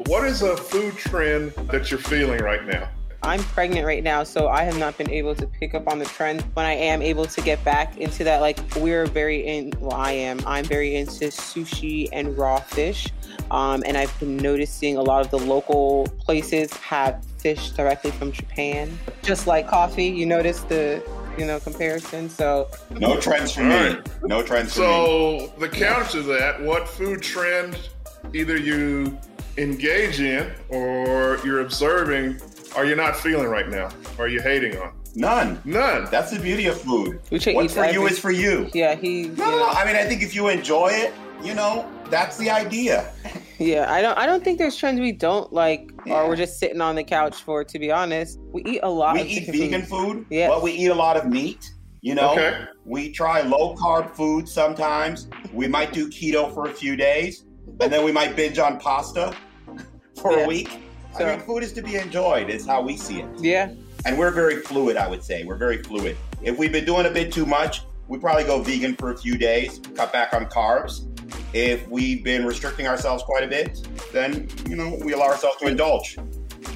What 0.08 0.26
is 0.26 0.42
a 0.44 0.56
food 0.56 0.96
trend 0.98 1.52
that 1.72 1.90
you're 1.90 2.00
feeling 2.00 2.42
right 2.42 2.66
now? 2.66 2.90
I'm 3.26 3.42
pregnant 3.44 3.88
right 3.88 4.04
now, 4.04 4.24
so 4.24 4.50
I 4.50 4.64
have 4.64 4.78
not 4.78 4.98
been 4.98 5.10
able 5.10 5.34
to 5.36 5.48
pick 5.48 5.74
up 5.74 5.88
on 5.88 5.98
the 5.98 6.06
trend. 6.06 6.42
When 6.54 6.66
I 6.66 6.74
am 6.74 7.02
able 7.02 7.26
to 7.26 7.42
get 7.42 7.64
back 7.66 7.98
into 7.98 8.24
that, 8.24 8.40
like 8.40 8.60
we're 8.76 9.08
very 9.08 9.46
in, 9.46 9.74
well, 9.80 9.94
I 9.94 10.12
am, 10.12 10.40
I'm 10.46 10.64
very 10.64 10.96
into 10.96 11.26
sushi 11.26 12.08
and 12.14 12.38
raw 12.38 12.60
fish. 12.60 13.08
Um, 13.50 13.84
and 13.86 13.98
I've 13.98 14.18
been 14.20 14.38
noticing 14.38 14.98
a 14.98 15.02
lot 15.02 15.22
of 15.22 15.32
the 15.32 15.40
local 15.40 16.08
places 16.20 16.72
have 16.74 17.26
fish 17.40 17.72
directly 17.72 18.12
from 18.12 18.32
Japan. 18.32 18.98
Just 19.24 19.48
like 19.48 19.68
coffee, 19.68 20.06
you 20.06 20.26
notice 20.26 20.62
the 20.62 21.04
you 21.38 21.46
know 21.46 21.60
comparison. 21.60 22.30
So 22.30 22.70
no 22.92 23.20
trends 23.20 23.52
for 23.52 23.64
me. 23.64 23.76
Right. 23.76 24.24
No 24.24 24.42
trends 24.42 24.70
for 24.70 24.78
so 24.78 25.32
me. 25.32 25.40
So 25.40 25.60
the 25.60 25.70
counter 25.70 26.12
to 26.12 26.22
that, 26.24 26.62
what 26.62 26.88
food 26.88 27.22
trend 27.22 27.90
either 28.34 28.58
you 28.58 29.18
engage 29.58 30.20
in 30.20 30.52
or 30.70 31.40
you're 31.44 31.62
observing 31.62 32.40
are 32.76 32.86
you 32.86 32.96
not 32.96 33.16
feeling 33.16 33.48
right 33.48 33.70
now? 33.70 33.90
Are 34.20 34.28
you 34.28 34.42
hating 34.42 34.78
on? 34.78 34.94
None. 35.16 35.62
None. 35.64 36.08
That's 36.12 36.32
the 36.32 36.40
beauty 36.40 36.68
of 36.68 36.80
food. 36.80 37.22
What's 37.30 37.74
for 37.74 37.86
you 37.86 38.06
is 38.08 38.20
for 38.20 38.32
you. 38.32 38.70
Yeah, 38.74 38.96
he. 38.96 39.30
No, 39.30 39.50
no, 39.50 39.58
no. 39.60 39.68
I 39.70 39.86
mean, 39.86 39.96
I 39.96 40.04
think 40.04 40.22
if 40.22 40.36
you 40.36 40.50
enjoy 40.50 40.90
it, 40.90 41.14
you 41.44 41.54
know, 41.54 41.90
that's 42.10 42.38
the 42.38 42.50
idea. 42.50 43.12
Yeah, 43.58 43.90
I 43.90 44.02
don't. 44.02 44.18
I 44.18 44.26
don't 44.26 44.44
think 44.44 44.58
there's 44.58 44.76
trends 44.76 45.00
we 45.00 45.14
don't 45.14 45.54
like, 45.54 45.90
yeah. 46.06 46.16
or 46.16 46.28
we're 46.28 46.36
just 46.36 46.60
sitting 46.60 46.82
on 46.82 46.96
the 46.96 47.06
couch 47.06 47.42
for. 47.42 47.64
To 47.64 47.80
be 47.80 47.90
honest, 47.90 48.38
we 48.52 48.62
eat 48.66 48.82
a 48.84 48.90
lot. 48.90 49.18
Of 49.18 49.26
We 49.26 49.32
eat 49.32 49.48
vegan 49.48 49.84
food. 49.84 50.18
food 50.18 50.26
yeah, 50.30 50.50
but 50.50 50.62
we 50.62 50.74
eat 50.74 50.88
a 50.88 50.94
lot 50.94 51.16
of 51.16 51.26
meat. 51.26 51.72
You 52.02 52.16
know, 52.16 52.34
okay. 52.34 52.66
we 52.84 53.14
try 53.14 53.40
low 53.44 53.74
carb 53.76 54.14
food 54.14 54.50
sometimes. 54.50 55.30
We 55.54 55.70
might 55.70 55.94
do 55.94 56.10
keto 56.10 56.54
for 56.54 56.66
a 56.66 56.74
few 56.74 56.98
days, 56.98 57.46
and 57.80 57.94
then 57.94 58.04
we 58.04 58.12
might 58.12 58.36
binge 58.36 58.60
on 58.60 58.78
pasta 58.78 59.34
for 60.22 60.34
yeah. 60.34 60.44
a 60.44 60.48
week. 60.48 60.85
So, 61.18 61.26
I 61.26 61.38
mean, 61.38 61.46
food 61.46 61.64
is 61.64 61.74
to 61.74 61.82
be 61.82 61.96
enjoyed. 61.96 62.50
Is 62.50 62.66
how 62.66 62.82
we 62.82 62.98
see 62.98 63.22
it. 63.22 63.30
Yeah, 63.38 63.72
and 64.06 64.18
we're 64.18 64.32
very 64.32 64.58
fluid. 64.62 64.98
I 64.98 65.08
would 65.08 65.24
say 65.24 65.44
we're 65.44 65.58
very 65.58 65.82
fluid. 65.82 66.18
If 66.42 66.58
we've 66.58 66.72
been 66.72 66.86
doing 66.86 67.06
a 67.06 67.10
bit 67.10 67.32
too 67.32 67.46
much, 67.46 67.82
we 68.08 68.20
probably 68.20 68.44
go 68.44 68.62
vegan 68.62 68.96
for 68.96 69.12
a 69.12 69.18
few 69.18 69.38
days, 69.38 69.80
cut 69.96 70.14
back 70.14 70.34
on 70.34 70.46
carbs, 70.46 71.08
if 71.54 71.88
we've 71.88 72.24
been 72.24 72.46
restricting 72.46 72.88
ourselves 72.88 73.24
quite 73.24 73.44
a 73.44 73.48
bit, 73.48 73.88
then, 74.12 74.50
you 74.68 74.76
know, 74.76 74.98
we 75.04 75.14
allow 75.14 75.28
ourselves 75.28 75.58
to 75.58 75.68
indulge. 75.68 76.18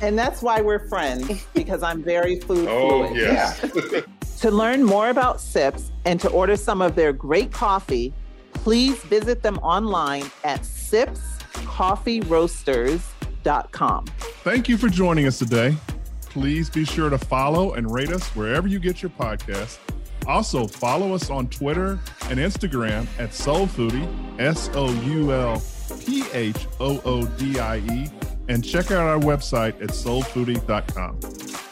And 0.01 0.17
that's 0.17 0.41
why 0.41 0.61
we're 0.61 0.87
friends, 0.87 1.45
because 1.53 1.83
I'm 1.83 2.01
very 2.01 2.39
food 2.39 2.67
oh, 2.69 3.07
fluid. 3.07 3.17
Yes. 3.17 3.59
Yeah. 3.61 4.01
to 4.39 4.51
learn 4.51 4.83
more 4.83 5.09
about 5.09 5.41
Sips 5.41 5.91
and 6.05 6.19
to 6.21 6.29
order 6.29 6.55
some 6.55 6.81
of 6.81 6.95
their 6.95 7.11
great 7.11 7.51
coffee, 7.51 8.13
please 8.53 8.97
visit 9.03 9.43
them 9.43 9.57
online 9.59 10.31
at 10.43 10.65
sipscoffeeroasters.com. 13.43 14.05
Thank 14.43 14.69
you 14.69 14.77
for 14.77 14.89
joining 14.89 15.27
us 15.27 15.39
today. 15.39 15.75
Please 16.21 16.69
be 16.69 16.85
sure 16.85 17.09
to 17.09 17.17
follow 17.17 17.73
and 17.73 17.91
rate 17.91 18.09
us 18.09 18.27
wherever 18.35 18.67
you 18.67 18.79
get 18.79 19.01
your 19.01 19.11
podcasts 19.11 19.79
also, 20.29 20.67
follow 20.67 21.13
us 21.15 21.31
on 21.31 21.47
Twitter 21.47 21.99
and 22.29 22.39
Instagram 22.39 23.07
at 23.17 23.31
SoulPhoodie, 23.31 24.39
S 24.39 24.69
O 24.75 24.91
U 24.93 25.31
L 25.33 25.61
P 26.05 26.23
H 26.33 26.67
O 26.79 27.01
O 27.03 27.25
D 27.25 27.59
I 27.59 27.77
E, 27.77 28.09
and 28.47 28.63
check 28.63 28.91
out 28.91 29.07
our 29.07 29.19
website 29.19 29.81
at 29.81 29.89
soulphoodie.com. 29.89 31.68